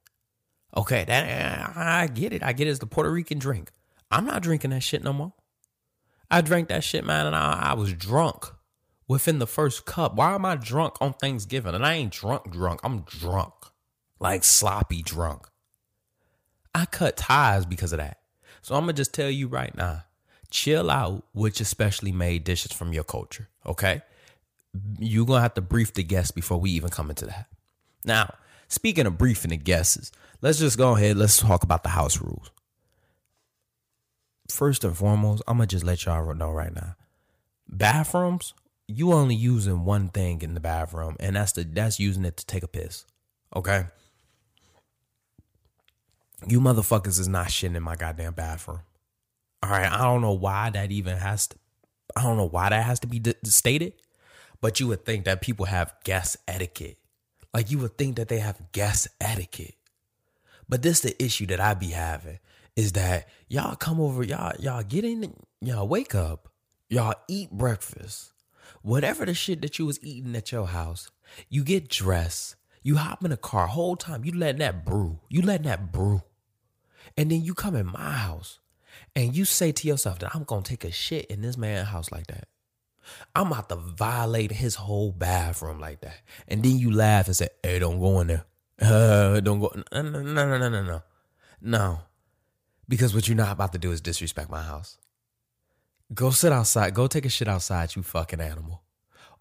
Okay, 0.76 1.04
that 1.06 1.78
I 1.78 2.08
get 2.08 2.34
it. 2.34 2.44
I 2.44 2.54
get 2.54 2.68
it. 2.68 2.72
It's 2.72 2.80
the 2.80 2.88
Puerto 2.88 3.12
Rican 3.12 3.40
drink. 3.40 3.72
I'm 4.10 4.26
not 4.26 4.42
drinking 4.44 4.72
that 4.72 4.84
shit 4.84 5.04
no 5.04 5.14
more. 5.14 5.34
I 6.30 6.42
drank 6.42 6.68
that 6.70 6.84
shit, 6.84 7.06
man, 7.06 7.28
and 7.28 7.36
I, 7.36 7.72
I 7.72 7.74
was 7.74 7.94
drunk 7.94 8.46
within 9.08 9.38
the 9.40 9.48
first 9.48 9.86
cup. 9.86 10.16
Why 10.16 10.34
am 10.34 10.46
I 10.46 10.56
drunk 10.56 10.96
on 11.00 11.14
Thanksgiving? 11.14 11.76
And 11.76 11.86
I 11.86 11.94
ain't 11.94 12.12
drunk, 12.12 12.52
drunk. 12.52 12.80
I'm 12.84 13.02
drunk, 13.02 13.54
like 14.20 14.44
sloppy 14.44 15.04
drunk. 15.04 15.48
I 16.74 16.86
cut 16.86 17.18
ties 17.18 17.66
because 17.66 17.94
of 17.94 18.00
that. 18.00 18.18
So 18.64 18.76
I'm 18.76 18.82
gonna 18.82 18.94
just 18.94 19.14
tell 19.14 19.30
you 19.30 19.48
right 19.48 19.76
now, 19.76 20.06
chill 20.50 20.90
out 20.90 21.24
with 21.34 21.60
your 21.60 21.66
specially 21.66 22.12
made 22.12 22.44
dishes 22.44 22.72
from 22.72 22.94
your 22.94 23.04
culture. 23.04 23.50
Okay, 23.66 24.02
you're 24.98 25.26
gonna 25.26 25.42
have 25.42 25.54
to 25.56 25.62
brief 25.62 25.94
the 25.94 26.04
guests 26.04 26.32
before 26.32 26.60
we 26.60 26.72
even 26.72 26.90
come 26.90 27.10
into 27.10 27.26
that. 27.26 27.48
Now, 28.06 28.34
speaking 28.68 29.06
of 29.06 29.18
briefing 29.18 29.52
the 29.52 29.58
guesses, 29.58 30.12
let's 30.42 30.60
just 30.60 30.78
go 30.78 30.96
ahead. 30.96 31.18
Let's 31.18 31.40
talk 31.40 31.64
about 31.64 31.84
the 31.84 31.90
house 31.90 32.22
rules 32.22 32.52
first 34.54 34.84
and 34.84 34.96
foremost, 34.96 35.42
I'm 35.48 35.58
gonna 35.58 35.68
just 35.68 35.84
let 35.84 36.06
y'all 36.06 36.34
know 36.34 36.52
right 36.52 36.74
now. 36.74 36.96
Bathrooms, 37.68 38.54
you 38.88 39.12
only 39.14 39.36
using 39.36 39.86
one 39.86 40.10
thing 40.10 40.42
in 40.42 40.54
the 40.54 40.60
bathroom, 40.60 41.16
and 41.20 41.36
that's 41.36 41.54
the 41.54 41.64
that's 41.64 42.00
using 42.00 42.26
it 42.26 42.38
to 42.38 42.46
take 42.46 42.64
a 42.64 42.68
piss. 42.68 43.06
Okay. 43.56 43.86
You 46.48 46.60
motherfuckers 46.60 47.20
is 47.20 47.28
not 47.28 47.48
shitting 47.48 47.76
in 47.76 47.84
my 47.84 47.96
goddamn 47.96 48.34
bathroom. 48.34 48.82
All 49.62 49.70
right, 49.70 49.90
I 49.90 50.00
don't 50.00 50.22
know 50.22 50.34
why 50.34 50.70
that 50.72 50.92
even 50.92 51.18
has 51.18 51.48
to. 51.48 51.58
I 52.16 52.24
don't 52.24 52.38
know 52.38 52.48
why 52.48 52.70
that 52.70 52.86
has 52.86 53.00
to 53.02 53.08
be 53.08 53.20
d- 53.20 53.34
stated, 53.46 53.94
but 54.60 54.80
you 54.80 54.88
would 54.88 55.06
think 55.06 55.24
that 55.26 55.42
people 55.42 55.66
have 55.68 55.96
guest 56.04 56.38
etiquette. 56.48 56.98
Like 57.54 57.70
you 57.70 57.78
would 57.80 57.98
think 57.98 58.16
that 58.16 58.28
they 58.28 58.40
have 58.40 58.72
guest 58.72 59.08
etiquette. 59.22 59.76
But 60.68 60.82
this 60.82 61.02
the 61.02 61.22
issue 61.24 61.46
that 61.48 61.60
I 61.60 61.74
be 61.74 61.90
having 61.90 62.40
is 62.76 62.94
that 62.94 63.28
y'all 63.48 63.76
come 63.76 64.00
over, 64.00 64.24
y'all, 64.24 64.54
y'all 64.60 64.84
get 64.84 65.04
in, 65.04 65.36
y'all 65.62 65.88
wake 65.88 66.16
up, 66.16 66.50
y'all 66.90 67.16
eat 67.28 67.52
breakfast. 67.52 68.32
Whatever 68.82 69.26
the 69.26 69.34
shit 69.34 69.62
that 69.62 69.78
you 69.78 69.86
was 69.86 70.04
eating 70.04 70.36
at 70.36 70.52
your 70.52 70.68
house, 70.68 71.12
you 71.50 71.64
get 71.64 71.90
dressed, 71.90 72.56
you 72.82 72.96
hop 72.96 73.24
in 73.24 73.32
a 73.32 73.38
car, 73.38 73.68
whole 73.68 73.96
time 73.96 74.26
you 74.26 74.32
letting 74.32 74.60
that 74.60 74.86
brew, 74.86 75.20
you 75.30 75.42
letting 75.42 75.68
that 75.68 75.92
brew. 75.92 76.22
And 77.16 77.30
then 77.30 77.44
you 77.44 77.54
come 77.54 77.76
in 77.76 77.86
my 77.86 78.12
house 78.12 78.60
and 79.16 79.36
you 79.36 79.46
say 79.46 79.72
to 79.72 79.88
yourself 79.88 80.20
that 80.20 80.36
I'm 80.36 80.44
gonna 80.44 80.64
take 80.64 80.84
a 80.84 80.92
shit 80.92 81.26
in 81.28 81.42
this 81.42 81.58
man's 81.58 81.90
house 81.90 82.12
like 82.12 82.28
that. 82.28 82.48
I'm 83.36 83.48
about 83.48 83.70
to 83.70 83.76
violate 83.76 84.52
his 84.52 84.76
whole 84.76 85.12
bathroom 85.12 85.80
like 85.80 86.02
that. 86.02 86.22
And 86.48 86.64
then 86.64 86.78
you 86.78 86.92
laugh 86.92 87.28
and 87.28 87.36
say, 87.36 87.50
hey, 87.62 87.80
don't 87.80 88.00
go 88.00 88.20
in 88.22 88.28
there. 88.28 88.46
Uh, 88.82 89.40
don't 89.40 89.60
go. 89.60 89.72
No, 89.94 90.02
no, 90.02 90.22
no, 90.22 90.58
no, 90.58 90.70
no, 90.70 90.84
no. 90.84 91.02
No. 91.62 92.00
Because 92.88 93.16
what 93.16 93.28
you're 93.28 93.38
not 93.38 93.52
about 93.52 93.72
to 93.74 93.80
do 93.80 93.92
is 93.92 94.02
disrespect 94.02 94.50
my 94.50 94.62
house. 94.62 94.98
Go 96.14 96.32
sit 96.32 96.52
outside. 96.52 96.94
Go 96.94 97.08
take 97.08 97.26
a 97.26 97.30
shit 97.30 97.48
outside, 97.48 97.96
you 97.96 98.04
fucking 98.04 98.42
animal. 98.42 98.82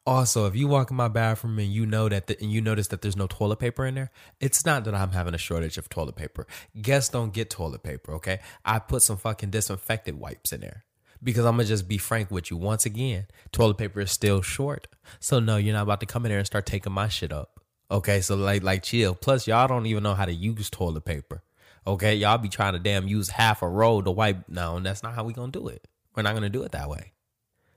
Also, 0.05 0.47
if 0.47 0.57
you 0.57 0.67
walk 0.67 0.91
in 0.91 0.97
my 0.97 1.09
bathroom 1.09 1.59
and 1.59 1.73
you 1.73 1.87
know 1.87 2.09
that 2.09 2.27
the, 2.27 2.41
and 2.41 2.51
you 2.51 2.61
notice 2.61 2.89
that 2.89 3.03
there's 3.03 3.17
no 3.17 3.29
toilet 3.29 3.61
paper 3.61 3.87
in 3.87 3.95
there, 3.95 4.11
it's 4.41 4.67
not 4.67 4.85
that 4.85 4.95
I'm 4.95 5.13
having 5.13 5.35
a 5.35 5.39
shortage 5.39 5.79
of 5.79 5.89
toilet 5.89 6.17
paper. 6.17 6.47
Guests 6.81 7.11
don't 7.11 7.33
get 7.33 7.51
toilet 7.51 7.85
paper, 7.85 8.13
okay? 8.15 8.41
I 8.65 8.81
put 8.81 9.03
some 9.03 9.17
fucking 9.17 9.51
disinfectant 9.51 10.19
wipes 10.19 10.53
in 10.53 10.61
there. 10.61 10.85
Because 11.23 11.45
I'm 11.45 11.53
gonna 11.55 11.65
just 11.65 11.89
be 11.89 11.99
frank 11.99 12.31
with 12.31 12.51
you. 12.51 12.57
Once 12.57 12.85
again, 12.85 13.27
toilet 13.53 13.79
paper 13.79 14.01
is 14.01 14.11
still 14.11 14.43
short. 14.43 14.89
So 15.21 15.39
no, 15.39 15.57
you're 15.57 15.75
not 15.75 15.83
about 15.83 16.01
to 16.01 16.07
come 16.07 16.25
in 16.25 16.31
there 16.31 16.39
and 16.39 16.47
start 16.47 16.67
taking 16.67 16.93
my 16.93 17.09
shit 17.09 17.33
up. 17.33 17.61
Okay, 17.91 18.21
so 18.21 18.35
like 18.35 18.63
like 18.63 18.83
chill. 18.83 19.15
Plus, 19.15 19.47
y'all 19.47 19.69
don't 19.69 19.87
even 19.87 20.03
know 20.03 20.15
how 20.15 20.25
to 20.25 20.33
use 20.33 20.71
toilet 20.71 21.05
paper. 21.05 21.43
Okay, 21.87 22.15
y'all 22.15 22.39
be 22.39 22.49
trying 22.49 22.73
to 22.73 22.79
damn 22.79 23.07
use 23.07 23.29
half 23.29 23.63
a 23.63 23.69
roll 23.69 24.03
to 24.03 24.11
wipe. 24.11 24.49
No, 24.49 24.77
and 24.77 24.87
that's 24.87 25.03
not 25.03 25.15
how 25.15 25.25
we 25.25 25.33
gonna 25.33 25.53
do 25.53 25.69
it. 25.69 25.87
We're 26.15 26.23
not 26.23 26.35
gonna 26.35 26.49
do 26.49 26.63
it 26.63 26.73
that 26.73 26.89
way. 26.89 27.13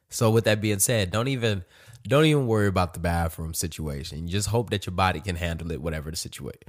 So 0.10 0.30
with 0.30 0.46
that 0.46 0.62
being 0.62 0.80
said, 0.80 1.12
don't 1.12 1.28
even 1.28 1.66
don't 2.08 2.26
even 2.26 2.48
worry 2.48 2.68
about 2.68 2.94
the 2.94 3.00
bathroom 3.00 3.54
situation. 3.54 4.28
just 4.28 4.50
hope 4.50 4.70
that 4.70 4.86
your 4.86 4.94
body 4.94 5.20
can 5.20 5.36
handle 5.36 5.72
it, 5.72 5.82
whatever 5.82 6.12
the 6.12 6.18
situation. 6.18 6.62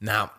Now, 0.00 0.30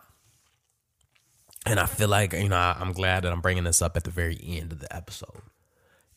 and 1.66 1.80
I 1.80 1.86
feel 1.86 2.08
like 2.08 2.32
you 2.32 2.48
know 2.48 2.56
I'm 2.56 2.92
glad 2.92 3.24
that 3.24 3.32
I'm 3.32 3.40
bringing 3.40 3.64
this 3.64 3.82
up 3.82 3.96
at 3.96 4.04
the 4.04 4.10
very 4.10 4.38
end 4.42 4.72
of 4.72 4.80
the 4.80 4.94
episode. 4.94 5.42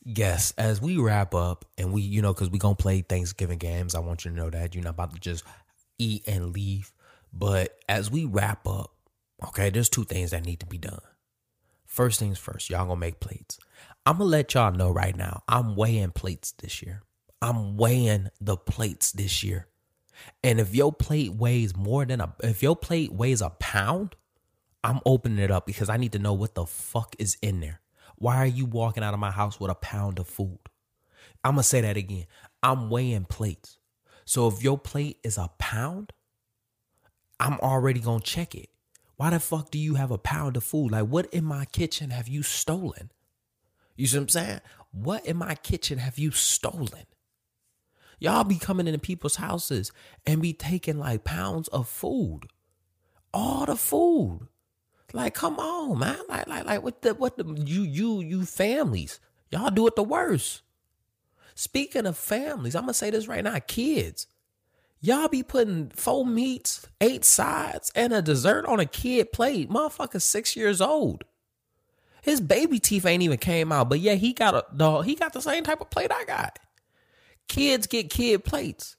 Yes, 0.09 0.53
as 0.57 0.81
we 0.81 0.97
wrap 0.97 1.35
up 1.35 1.65
and 1.77 1.91
we, 1.91 2.01
you 2.01 2.21
know, 2.21 2.33
because 2.33 2.49
we 2.49 2.59
gonna 2.59 2.75
play 2.75 3.01
Thanksgiving 3.01 3.57
games. 3.57 3.93
I 3.93 3.99
want 3.99 4.23
you 4.23 4.31
to 4.31 4.37
know 4.37 4.49
that 4.49 4.73
you're 4.73 4.83
not 4.83 4.91
about 4.91 5.13
to 5.13 5.19
just 5.19 5.43
eat 5.97 6.25
and 6.27 6.53
leave. 6.53 6.93
But 7.33 7.77
as 7.89 8.09
we 8.09 8.23
wrap 8.23 8.65
up, 8.67 8.97
Okay, 9.45 9.69
there's 9.69 9.89
two 9.89 10.03
things 10.03 10.31
that 10.31 10.45
need 10.45 10.59
to 10.61 10.65
be 10.65 10.77
done. 10.77 11.01
First 11.85 12.19
things 12.19 12.39
first, 12.39 12.69
y'all 12.69 12.87
gonna 12.87 12.99
make 12.99 13.19
plates. 13.19 13.59
I'm 14.05 14.17
gonna 14.17 14.29
let 14.29 14.53
y'all 14.53 14.71
know 14.71 14.89
right 14.89 15.15
now, 15.15 15.43
I'm 15.47 15.75
weighing 15.75 16.11
plates 16.11 16.51
this 16.51 16.81
year. 16.81 17.03
I'm 17.41 17.77
weighing 17.77 18.29
the 18.41 18.57
plates 18.57 19.11
this 19.11 19.43
year. 19.43 19.67
And 20.43 20.59
if 20.59 20.73
your 20.73 20.91
plate 20.91 21.33
weighs 21.33 21.75
more 21.75 22.03
than 22.03 22.19
a 22.19 22.33
if 22.43 22.63
your 22.63 22.75
plate 22.75 23.13
weighs 23.13 23.41
a 23.41 23.51
pound, 23.51 24.15
I'm 24.83 24.99
opening 25.05 25.37
it 25.37 25.51
up 25.51 25.67
because 25.67 25.89
I 25.89 25.97
need 25.97 26.13
to 26.13 26.19
know 26.19 26.33
what 26.33 26.55
the 26.55 26.65
fuck 26.65 27.15
is 27.19 27.37
in 27.41 27.59
there. 27.59 27.81
Why 28.17 28.37
are 28.37 28.47
you 28.47 28.65
walking 28.65 29.03
out 29.03 29.13
of 29.13 29.19
my 29.19 29.31
house 29.31 29.59
with 29.59 29.71
a 29.71 29.75
pound 29.75 30.19
of 30.19 30.27
food? 30.27 30.59
I'm 31.43 31.53
gonna 31.53 31.63
say 31.63 31.81
that 31.81 31.97
again. 31.97 32.25
I'm 32.63 32.89
weighing 32.89 33.25
plates. 33.25 33.77
So 34.25 34.47
if 34.47 34.63
your 34.63 34.77
plate 34.77 35.19
is 35.23 35.37
a 35.37 35.49
pound, 35.59 36.11
I'm 37.39 37.59
already 37.59 37.99
gonna 37.99 38.19
check 38.19 38.55
it. 38.55 38.69
Why 39.17 39.29
the 39.29 39.39
fuck 39.39 39.71
do 39.71 39.77
you 39.79 39.95
have 39.95 40.11
a 40.11 40.17
pound 40.17 40.57
of 40.57 40.63
food? 40.63 40.91
Like, 40.91 41.05
what 41.05 41.27
in 41.33 41.43
my 41.43 41.65
kitchen 41.65 42.09
have 42.09 42.27
you 42.27 42.43
stolen? 42.43 43.11
You 43.95 44.07
see 44.07 44.17
what 44.17 44.23
I'm 44.23 44.29
saying? 44.29 44.61
What 44.91 45.25
in 45.25 45.37
my 45.37 45.55
kitchen 45.55 45.99
have 45.99 46.17
you 46.17 46.31
stolen? 46.31 47.05
Y'all 48.19 48.43
be 48.43 48.57
coming 48.57 48.87
into 48.87 48.99
people's 48.99 49.35
houses 49.35 49.91
and 50.25 50.41
be 50.41 50.53
taking 50.53 50.97
like 50.97 51.23
pounds 51.23 51.67
of 51.69 51.87
food. 51.87 52.41
All 53.33 53.65
the 53.65 53.75
food. 53.75 54.47
Like, 55.13 55.33
come 55.33 55.57
on, 55.59 55.99
man. 55.99 56.19
Like, 56.27 56.47
like, 56.47 56.65
like 56.65 56.83
what 56.83 57.01
the 57.01 57.13
what 57.13 57.37
the 57.37 57.45
you 57.65 57.83
you 57.83 58.21
you 58.21 58.45
families. 58.45 59.19
Y'all 59.49 59.69
do 59.69 59.87
it 59.87 59.95
the 59.95 60.03
worst. 60.03 60.61
Speaking 61.55 62.05
of 62.05 62.17
families, 62.17 62.75
I'm 62.75 62.83
gonna 62.83 62.93
say 62.93 63.09
this 63.09 63.27
right 63.27 63.43
now, 63.43 63.57
kids. 63.59 64.27
Y'all 64.99 65.27
be 65.27 65.43
putting 65.43 65.89
four 65.89 66.25
meats, 66.25 66.87
eight 66.99 67.23
sides, 67.23 67.91
and 67.95 68.11
a 68.13 68.21
dessert 68.21 68.65
on 68.65 68.79
a 68.79 68.85
kid 68.85 69.31
plate. 69.31 69.69
Motherfucker, 69.69 70.21
six 70.21 70.55
years 70.55 70.81
old. 70.81 71.23
His 72.21 72.41
baby 72.41 72.79
teeth 72.79 73.05
ain't 73.05 73.23
even 73.23 73.37
came 73.37 73.71
out, 73.71 73.89
but 73.89 73.99
yeah, 73.99 74.15
he 74.15 74.33
got 74.33 74.55
a 74.55 74.65
dog. 74.75 75.05
He 75.05 75.15
got 75.15 75.33
the 75.33 75.41
same 75.41 75.63
type 75.63 75.81
of 75.81 75.89
plate 75.89 76.11
I 76.11 76.25
got. 76.25 76.59
Kids 77.47 77.87
get 77.87 78.09
kid 78.09 78.43
plates. 78.43 78.97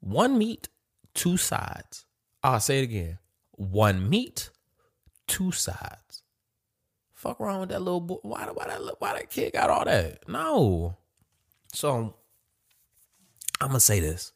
One 0.00 0.38
meat, 0.38 0.68
two 1.12 1.36
sides. 1.36 2.06
I'll 2.42 2.60
say 2.60 2.78
it 2.80 2.84
again. 2.84 3.18
One 3.52 4.08
meat, 4.08 4.50
two 5.26 5.52
sides. 5.52 6.22
Fuck 7.12 7.40
wrong 7.40 7.60
with 7.60 7.70
that 7.70 7.80
little 7.80 8.00
boy? 8.00 8.18
Why, 8.22 8.46
why 8.52 8.66
that 8.66 8.80
why 8.98 9.14
that 9.14 9.30
kid 9.30 9.52
got 9.52 9.70
all 9.70 9.84
that? 9.84 10.28
No. 10.28 10.96
So 11.72 12.14
I'm 13.60 13.68
gonna 13.68 13.80
say 13.80 14.00
this. 14.00 14.32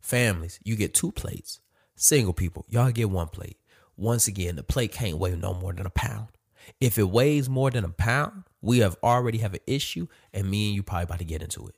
Families, 0.00 0.60
you 0.62 0.76
get 0.76 0.94
two 0.94 1.12
plates. 1.12 1.60
Single 1.94 2.32
people, 2.32 2.64
y'all 2.68 2.90
get 2.90 3.10
one 3.10 3.28
plate. 3.28 3.58
Once 3.96 4.26
again, 4.26 4.56
the 4.56 4.62
plate 4.62 4.92
can't 4.92 5.18
weigh 5.18 5.36
no 5.36 5.52
more 5.54 5.72
than 5.72 5.86
a 5.86 5.90
pound. 5.90 6.28
If 6.80 6.98
it 6.98 7.08
weighs 7.08 7.48
more 7.48 7.70
than 7.70 7.84
a 7.84 7.90
pound, 7.90 8.44
we 8.62 8.78
have 8.78 8.96
already 9.02 9.38
have 9.38 9.54
an 9.54 9.60
issue, 9.66 10.06
and 10.32 10.50
me 10.50 10.68
and 10.68 10.76
you 10.76 10.82
probably 10.82 11.04
about 11.04 11.18
to 11.18 11.24
get 11.24 11.42
into 11.42 11.66
it. 11.68 11.74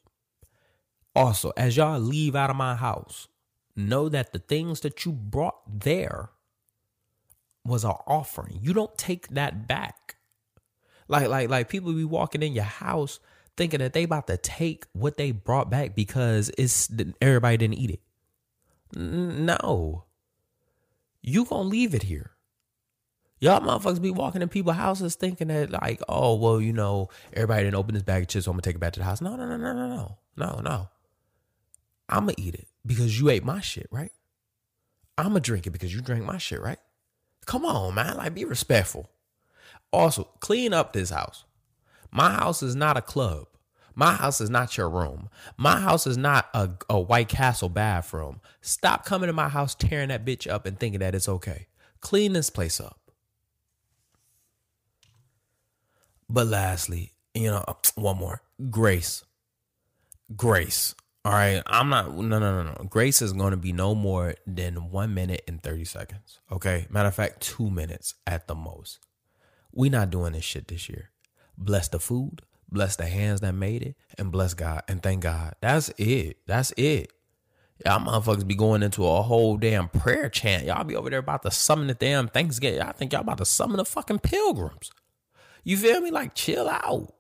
Also, 1.14 1.52
as 1.56 1.76
y'all 1.76 2.00
leave 2.00 2.34
out 2.34 2.50
of 2.50 2.56
my 2.56 2.74
house, 2.74 3.28
know 3.76 4.08
that 4.08 4.32
the 4.32 4.38
things 4.38 4.80
that 4.80 5.04
you 5.04 5.12
brought 5.12 5.80
there 5.80 6.30
was 7.64 7.84
an 7.84 7.92
offering. 8.06 8.58
You 8.60 8.72
don't 8.72 8.96
take 8.96 9.28
that 9.28 9.66
back. 9.66 10.16
Like, 11.08 11.28
like, 11.28 11.48
like 11.48 11.68
people 11.68 11.92
be 11.92 12.04
walking 12.04 12.42
in 12.42 12.52
your 12.52 12.64
house 12.64 13.20
thinking 13.56 13.80
that 13.80 13.92
they 13.92 14.04
about 14.04 14.26
to 14.28 14.36
take 14.36 14.86
what 14.92 15.16
they 15.16 15.30
brought 15.30 15.70
back 15.70 15.94
because 15.94 16.50
it's 16.56 16.90
everybody 17.20 17.56
didn't 17.56 17.78
eat 17.78 17.90
it. 17.90 18.00
No. 18.94 20.04
You 21.22 21.44
gonna 21.44 21.68
leave 21.68 21.94
it 21.94 22.04
here. 22.04 22.32
Y'all 23.40 23.60
motherfuckers 23.60 24.00
be 24.00 24.10
walking 24.10 24.40
in 24.40 24.48
people's 24.48 24.76
houses 24.76 25.16
thinking 25.16 25.48
that 25.48 25.70
like, 25.70 26.00
oh 26.08 26.36
well, 26.36 26.60
you 26.60 26.72
know, 26.72 27.08
everybody 27.32 27.64
didn't 27.64 27.76
open 27.76 27.94
this 27.94 28.02
bag 28.02 28.22
of 28.22 28.28
chips, 28.28 28.44
so 28.44 28.50
I'm 28.50 28.54
gonna 28.54 28.62
take 28.62 28.76
it 28.76 28.80
back 28.80 28.92
to 28.94 29.00
the 29.00 29.04
house. 29.04 29.20
No, 29.20 29.36
no, 29.36 29.46
no, 29.46 29.56
no, 29.56 29.72
no, 29.72 29.88
no, 29.88 30.18
no, 30.36 30.60
no. 30.60 30.88
I'm 32.08 32.20
gonna 32.20 32.34
eat 32.38 32.54
it 32.54 32.68
because 32.86 33.18
you 33.18 33.30
ate 33.30 33.44
my 33.44 33.60
shit, 33.60 33.88
right? 33.90 34.12
I'm 35.18 35.28
gonna 35.28 35.40
drink 35.40 35.66
it 35.66 35.70
because 35.70 35.94
you 35.94 36.00
drank 36.00 36.24
my 36.24 36.38
shit, 36.38 36.60
right? 36.60 36.78
Come 37.46 37.64
on, 37.64 37.94
man. 37.94 38.16
Like, 38.16 38.34
be 38.34 38.44
respectful. 38.44 39.10
Also, 39.92 40.24
clean 40.40 40.72
up 40.74 40.92
this 40.92 41.10
house. 41.10 41.44
My 42.10 42.32
house 42.32 42.62
is 42.62 42.76
not 42.76 42.96
a 42.96 43.02
club. 43.02 43.46
My 43.94 44.14
house 44.14 44.40
is 44.40 44.50
not 44.50 44.76
your 44.76 44.88
room. 44.88 45.28
My 45.56 45.80
house 45.80 46.06
is 46.06 46.16
not 46.18 46.48
a, 46.54 46.70
a 46.88 47.00
White 47.00 47.28
Castle 47.28 47.68
bathroom. 47.68 48.40
Stop 48.60 49.04
coming 49.04 49.28
to 49.28 49.32
my 49.34 49.48
house, 49.48 49.74
tearing 49.74 50.08
that 50.08 50.24
bitch 50.24 50.50
up, 50.50 50.66
and 50.66 50.78
thinking 50.78 51.00
that 51.00 51.14
it's 51.14 51.28
okay. 51.28 51.66
Clean 52.00 52.32
this 52.32 52.50
place 52.50 52.80
up. 52.80 52.98
But 56.28 56.46
lastly, 56.48 57.12
you 57.34 57.50
know, 57.50 57.64
one 57.96 58.18
more 58.18 58.42
grace. 58.70 59.24
Grace. 60.36 60.94
All 61.24 61.32
right. 61.32 61.62
I'm 61.66 61.88
not, 61.88 62.16
no, 62.16 62.38
no, 62.38 62.38
no, 62.38 62.62
no. 62.62 62.84
Grace 62.88 63.22
is 63.22 63.32
going 63.32 63.52
to 63.52 63.56
be 63.56 63.72
no 63.72 63.94
more 63.94 64.34
than 64.46 64.90
one 64.90 65.14
minute 65.14 65.42
and 65.46 65.62
30 65.62 65.84
seconds. 65.84 66.40
Okay. 66.50 66.86
Matter 66.90 67.08
of 67.08 67.14
fact, 67.14 67.40
two 67.40 67.70
minutes 67.70 68.14
at 68.26 68.48
the 68.48 68.54
most. 68.54 68.98
We 69.72 69.88
not 69.88 70.10
doing 70.10 70.32
this 70.32 70.44
shit 70.44 70.68
this 70.68 70.88
year. 70.88 71.10
Bless 71.56 71.88
the 71.88 72.00
food, 72.00 72.42
bless 72.70 72.96
the 72.96 73.06
hands 73.06 73.40
that 73.40 73.52
made 73.52 73.82
it, 73.82 73.96
and 74.18 74.32
bless 74.32 74.54
God 74.54 74.82
and 74.88 75.02
thank 75.02 75.22
God. 75.22 75.54
That's 75.60 75.90
it. 75.96 76.38
That's 76.46 76.72
it. 76.76 77.12
Y'all 77.84 78.00
motherfuckers 78.00 78.46
be 78.46 78.54
going 78.54 78.82
into 78.82 79.06
a 79.06 79.22
whole 79.22 79.56
damn 79.56 79.88
prayer 79.88 80.28
chant. 80.28 80.64
Y'all 80.64 80.84
be 80.84 80.96
over 80.96 81.10
there 81.10 81.18
about 81.18 81.42
to 81.42 81.50
summon 81.50 81.88
the 81.88 81.94
damn 81.94 82.28
Thanksgiving. 82.28 82.80
I 82.80 82.92
think 82.92 83.12
y'all 83.12 83.22
about 83.22 83.38
to 83.38 83.44
summon 83.44 83.78
the 83.78 83.84
fucking 83.84 84.20
pilgrims. 84.20 84.90
You 85.64 85.76
feel 85.76 86.00
me? 86.00 86.10
Like, 86.10 86.34
chill 86.34 86.68
out. 86.68 87.14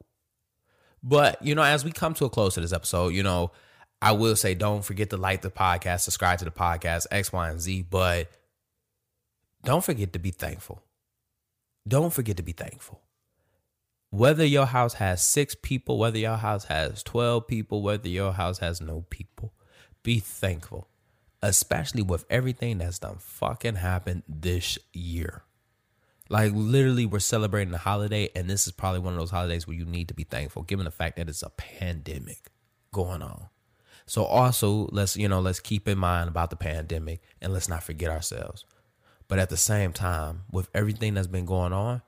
But, 1.02 1.42
you 1.44 1.54
know, 1.54 1.62
as 1.62 1.84
we 1.84 1.90
come 1.90 2.14
to 2.14 2.26
a 2.26 2.30
close 2.30 2.54
to 2.54 2.60
this 2.60 2.72
episode, 2.72 3.08
you 3.08 3.22
know, 3.22 3.50
I 4.02 4.10
will 4.10 4.34
say 4.34 4.54
don't 4.54 4.84
forget 4.84 5.10
to 5.10 5.16
like 5.16 5.42
the 5.42 5.50
podcast, 5.50 6.00
subscribe 6.00 6.40
to 6.40 6.44
the 6.44 6.50
podcast, 6.50 7.06
X, 7.12 7.32
Y, 7.32 7.48
and 7.48 7.60
Z. 7.60 7.86
But 7.88 8.28
don't 9.62 9.84
forget 9.84 10.12
to 10.14 10.18
be 10.18 10.32
thankful. 10.32 10.82
Don't 11.86 12.12
forget 12.12 12.36
to 12.38 12.42
be 12.42 12.52
thankful. 12.52 13.00
Whether 14.10 14.44
your 14.44 14.66
house 14.66 14.94
has 14.94 15.22
six 15.22 15.54
people, 15.54 15.98
whether 15.98 16.18
your 16.18 16.36
house 16.36 16.64
has 16.64 17.04
12 17.04 17.46
people, 17.46 17.80
whether 17.80 18.08
your 18.08 18.32
house 18.32 18.58
has 18.58 18.80
no 18.80 19.06
people, 19.08 19.54
be 20.02 20.18
thankful, 20.18 20.88
especially 21.40 22.02
with 22.02 22.26
everything 22.28 22.78
that's 22.78 22.98
done 22.98 23.16
fucking 23.20 23.76
happened 23.76 24.24
this 24.28 24.78
year. 24.92 25.44
Like 26.28 26.52
literally, 26.54 27.06
we're 27.06 27.20
celebrating 27.20 27.72
a 27.72 27.78
holiday, 27.78 28.30
and 28.34 28.50
this 28.50 28.66
is 28.66 28.72
probably 28.72 29.00
one 29.00 29.12
of 29.12 29.18
those 29.20 29.30
holidays 29.30 29.66
where 29.66 29.76
you 29.76 29.84
need 29.84 30.08
to 30.08 30.14
be 30.14 30.24
thankful, 30.24 30.62
given 30.62 30.86
the 30.86 30.90
fact 30.90 31.16
that 31.16 31.28
it's 31.28 31.42
a 31.42 31.50
pandemic 31.50 32.50
going 32.92 33.22
on. 33.22 33.48
So 34.12 34.24
also, 34.24 34.90
let's 34.92 35.16
you 35.16 35.26
know, 35.26 35.40
let's 35.40 35.58
keep 35.58 35.88
in 35.88 35.96
mind 35.96 36.28
about 36.28 36.50
the 36.50 36.56
pandemic, 36.56 37.22
and 37.40 37.50
let's 37.50 37.66
not 37.66 37.82
forget 37.82 38.10
ourselves. 38.10 38.66
But 39.26 39.38
at 39.38 39.48
the 39.48 39.56
same 39.56 39.94
time, 39.94 40.42
with 40.52 40.68
everything 40.74 41.14
that's 41.14 41.28
been 41.28 41.46
going 41.46 41.72
on, 41.72 42.02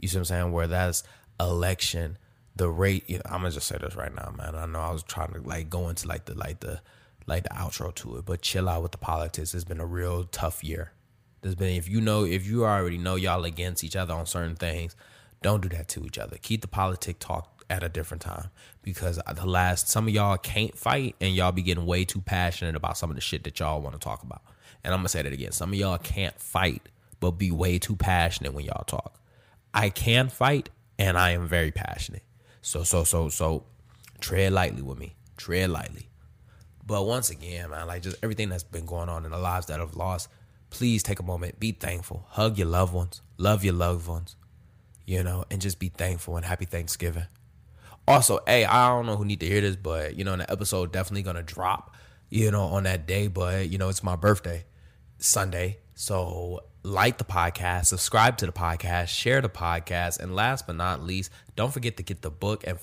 you 0.00 0.08
see 0.08 0.16
what 0.16 0.20
I'm 0.20 0.24
saying? 0.24 0.52
Where 0.52 0.66
that's 0.66 1.02
election, 1.38 2.16
the 2.54 2.70
rate. 2.70 3.04
You 3.06 3.16
know, 3.18 3.24
I'm 3.26 3.42
gonna 3.42 3.50
just 3.50 3.66
say 3.66 3.76
this 3.76 3.94
right 3.94 4.14
now, 4.14 4.32
man. 4.34 4.54
I 4.54 4.64
know 4.64 4.80
I 4.80 4.90
was 4.90 5.02
trying 5.02 5.34
to 5.34 5.42
like 5.42 5.68
go 5.68 5.90
into 5.90 6.08
like 6.08 6.24
the 6.24 6.32
like 6.32 6.60
the 6.60 6.80
like 7.26 7.42
the 7.42 7.50
outro 7.50 7.94
to 7.96 8.16
it, 8.16 8.24
but 8.24 8.40
chill 8.40 8.66
out 8.66 8.82
with 8.82 8.92
the 8.92 8.98
politics. 8.98 9.52
It's 9.52 9.62
been 9.62 9.78
a 9.78 9.84
real 9.84 10.24
tough 10.24 10.64
year. 10.64 10.92
There's 11.42 11.54
been 11.54 11.76
if 11.76 11.86
you 11.86 12.00
know 12.00 12.24
if 12.24 12.46
you 12.46 12.64
already 12.64 12.96
know 12.96 13.16
y'all 13.16 13.44
against 13.44 13.84
each 13.84 13.94
other 13.94 14.14
on 14.14 14.24
certain 14.24 14.56
things, 14.56 14.96
don't 15.42 15.60
do 15.60 15.68
that 15.68 15.88
to 15.88 16.06
each 16.06 16.16
other. 16.16 16.38
Keep 16.40 16.62
the 16.62 16.68
politic 16.68 17.18
talk 17.18 17.55
at 17.68 17.82
a 17.82 17.88
different 17.88 18.22
time 18.22 18.50
because 18.82 19.18
the 19.34 19.46
last 19.46 19.88
some 19.88 20.06
of 20.06 20.14
y'all 20.14 20.36
can't 20.36 20.76
fight 20.76 21.16
and 21.20 21.34
y'all 21.34 21.52
be 21.52 21.62
getting 21.62 21.86
way 21.86 22.04
too 22.04 22.20
passionate 22.20 22.76
about 22.76 22.96
some 22.96 23.10
of 23.10 23.16
the 23.16 23.20
shit 23.20 23.44
that 23.44 23.58
y'all 23.58 23.80
want 23.80 23.94
to 23.94 23.98
talk 23.98 24.22
about. 24.22 24.42
And 24.84 24.94
I'm 24.94 25.00
gonna 25.00 25.08
say 25.08 25.22
that 25.22 25.32
again. 25.32 25.52
Some 25.52 25.70
of 25.72 25.78
y'all 25.78 25.98
can't 25.98 26.38
fight, 26.40 26.88
but 27.20 27.32
be 27.32 27.50
way 27.50 27.78
too 27.78 27.96
passionate 27.96 28.54
when 28.54 28.64
y'all 28.64 28.84
talk. 28.84 29.20
I 29.74 29.90
can 29.90 30.28
fight 30.28 30.70
and 30.98 31.18
I 31.18 31.32
am 31.32 31.48
very 31.48 31.72
passionate. 31.72 32.22
So 32.62 32.84
so 32.84 33.04
so 33.04 33.28
so 33.28 33.64
tread 34.20 34.52
lightly 34.52 34.82
with 34.82 34.98
me. 34.98 35.16
Tread 35.36 35.70
lightly. 35.70 36.08
But 36.86 37.04
once 37.04 37.30
again, 37.30 37.70
man, 37.70 37.88
like 37.88 38.02
just 38.02 38.16
everything 38.22 38.48
that's 38.48 38.62
been 38.62 38.86
going 38.86 39.08
on 39.08 39.24
in 39.24 39.32
the 39.32 39.38
lives 39.38 39.66
that 39.66 39.80
have 39.80 39.96
lost, 39.96 40.28
please 40.70 41.02
take 41.02 41.18
a 41.18 41.24
moment, 41.24 41.58
be 41.58 41.72
thankful, 41.72 42.26
hug 42.30 42.58
your 42.58 42.68
loved 42.68 42.94
ones, 42.94 43.22
love 43.38 43.64
your 43.64 43.74
loved 43.74 44.06
ones, 44.06 44.36
you 45.04 45.22
know, 45.24 45.44
and 45.50 45.60
just 45.60 45.80
be 45.80 45.88
thankful 45.88 46.36
and 46.36 46.44
happy 46.44 46.64
Thanksgiving. 46.64 47.26
Also, 48.08 48.40
hey, 48.46 48.64
I 48.64 48.88
don't 48.88 49.06
know 49.06 49.16
who 49.16 49.24
need 49.24 49.40
to 49.40 49.46
hear 49.46 49.60
this, 49.60 49.76
but 49.76 50.16
you 50.16 50.24
know, 50.24 50.36
the 50.36 50.50
episode 50.50 50.92
definitely 50.92 51.22
gonna 51.22 51.42
drop, 51.42 51.94
you 52.30 52.50
know, 52.50 52.62
on 52.64 52.84
that 52.84 53.06
day. 53.06 53.26
But 53.28 53.68
you 53.70 53.78
know, 53.78 53.88
it's 53.88 54.02
my 54.02 54.16
birthday, 54.16 54.64
Sunday, 55.18 55.78
so 55.94 56.60
like 56.82 57.18
the 57.18 57.24
podcast, 57.24 57.86
subscribe 57.86 58.36
to 58.38 58.46
the 58.46 58.52
podcast, 58.52 59.08
share 59.08 59.40
the 59.40 59.48
podcast, 59.48 60.20
and 60.20 60.36
last 60.36 60.68
but 60.68 60.76
not 60.76 61.02
least, 61.02 61.32
don't 61.56 61.72
forget 61.72 61.96
to 61.96 62.04
get 62.04 62.22
the 62.22 62.30
book 62.30 62.64
and 62.64 62.78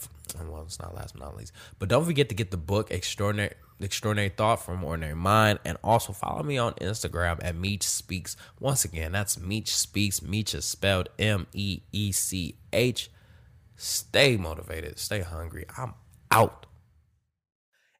well, 0.49 0.63
it's 0.63 0.79
not 0.79 0.93
last 0.93 1.13
but 1.13 1.23
not 1.23 1.38
least, 1.38 1.53
but 1.79 1.88
don't 1.88 2.03
forget 2.03 2.27
to 2.29 2.36
get 2.36 2.51
the 2.51 2.57
book 2.57 2.91
extraordinary 2.91 3.53
extraordinary 3.79 4.29
thought 4.29 4.57
from 4.57 4.83
ordinary 4.83 5.15
mind 5.15 5.59
and 5.65 5.77
also 5.83 6.13
follow 6.13 6.41
me 6.41 6.57
on 6.57 6.73
instagram 6.75 7.38
at 7.43 7.55
meech 7.55 7.83
speaks 7.83 8.38
once 8.59 8.86
again 8.86 9.12
that's 9.12 9.38
meech 9.38 9.75
speaks 9.75 10.21
meech 10.21 10.53
is 10.53 10.63
spelled 10.63 11.09
m-e-e-c-h 11.19 13.09
stay 13.75 14.38
motivated 14.38 14.97
stay 14.97 15.21
hungry 15.21 15.65
i'm 15.77 15.93
out 16.31 16.65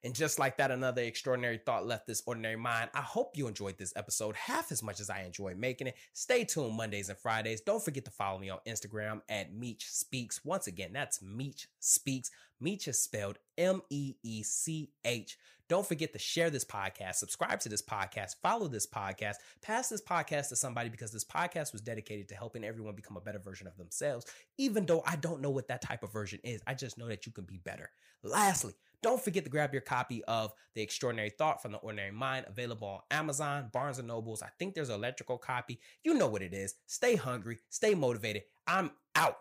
and 0.06 0.14
just 0.14 0.38
like 0.38 0.58
that, 0.58 0.70
another 0.70 1.02
extraordinary 1.02 1.58
thought 1.58 1.86
left 1.88 2.08
this 2.08 2.24
ordinary 2.26 2.58
mind. 2.58 2.90
I 2.94 3.00
hope 3.00 3.38
you 3.38 3.48
enjoyed 3.48 3.78
this 3.78 3.94
episode 3.96 4.36
half 4.36 4.70
as 4.72 4.84
much 4.84 5.00
as 5.00 5.10
I 5.10 5.22
enjoyed 5.22 5.58
making 5.58 5.88
it. 5.88 5.96
Stay 6.12 6.44
tuned 6.44 6.76
Mondays 6.76 7.08
and 7.08 7.18
Fridays. 7.18 7.62
Don't 7.62 7.84
forget 7.84 8.04
to 8.06 8.12
follow 8.12 8.38
me 8.38 8.50
on 8.50 8.60
Instagram 8.68 9.22
at 9.30 9.54
Meech 9.54 9.90
Speaks. 9.90 10.44
Once 10.44 10.68
again, 10.68 10.92
that's 10.92 11.22
Meech 11.22 11.68
Speaks. 11.80 12.32
Meech 12.64 12.88
spelled 12.94 13.40
M 13.58 13.82
E 13.90 14.16
E 14.24 14.42
C 14.42 14.90
H. 15.04 15.38
Don't 15.68 15.86
forget 15.86 16.14
to 16.14 16.20
share 16.20 16.50
this 16.50 16.64
podcast, 16.64 17.16
subscribe 17.16 17.60
to 17.62 17.70
this 17.70 17.82
podcast, 17.82 18.36
follow 18.42 18.68
this 18.68 18.88
podcast, 18.88 19.36
pass 19.62 19.90
this 19.90 20.02
podcast 20.02 20.50
to 20.50 20.56
somebody 20.56 20.90
because 20.90 21.12
this 21.12 21.26
podcast 21.26 21.72
was 21.72 21.82
dedicated 21.82 22.30
to 22.30 22.36
helping 22.36 22.64
everyone 22.64 22.96
become 22.96 23.18
a 23.18 23.22
better 23.22 23.40
version 23.40 23.68
of 23.68 23.76
themselves. 23.78 24.26
Even 24.58 24.86
though 24.86 25.04
I 25.06 25.16
don't 25.18 25.42
know 25.42 25.50
what 25.50 25.68
that 25.68 25.82
type 25.82 26.04
of 26.04 26.14
version 26.14 26.40
is, 26.44 26.62
I 26.68 26.74
just 26.74 26.98
know 26.98 27.08
that 27.08 27.26
you 27.26 27.32
can 27.32 27.46
be 27.46 27.58
better. 27.58 27.90
Lastly, 28.24 28.74
don't 29.02 29.22
forget 29.22 29.44
to 29.44 29.50
grab 29.50 29.74
your 29.74 29.82
copy 29.82 30.24
of 30.26 30.54
The 30.76 30.82
Extraordinary 30.82 31.32
Thought 31.32 31.62
from 31.62 31.74
the 31.74 31.80
Ordinary 31.80 32.12
Mind, 32.12 32.46
available 32.48 32.88
on 32.88 33.00
Amazon, 33.12 33.70
Barnes 33.74 34.00
and 34.00 34.08
Nobles. 34.08 34.42
I 34.42 34.50
think 34.60 34.74
there's 34.74 34.90
an 34.90 34.96
electrical 34.96 35.38
copy. 35.38 35.80
You 36.04 36.14
know 36.14 36.28
what 36.28 36.42
it 36.42 36.54
is. 36.54 36.76
Stay 36.88 37.16
hungry, 37.16 37.60
stay 37.70 37.96
motivated. 37.96 38.44
I'm 38.68 38.92
out. 39.16 39.38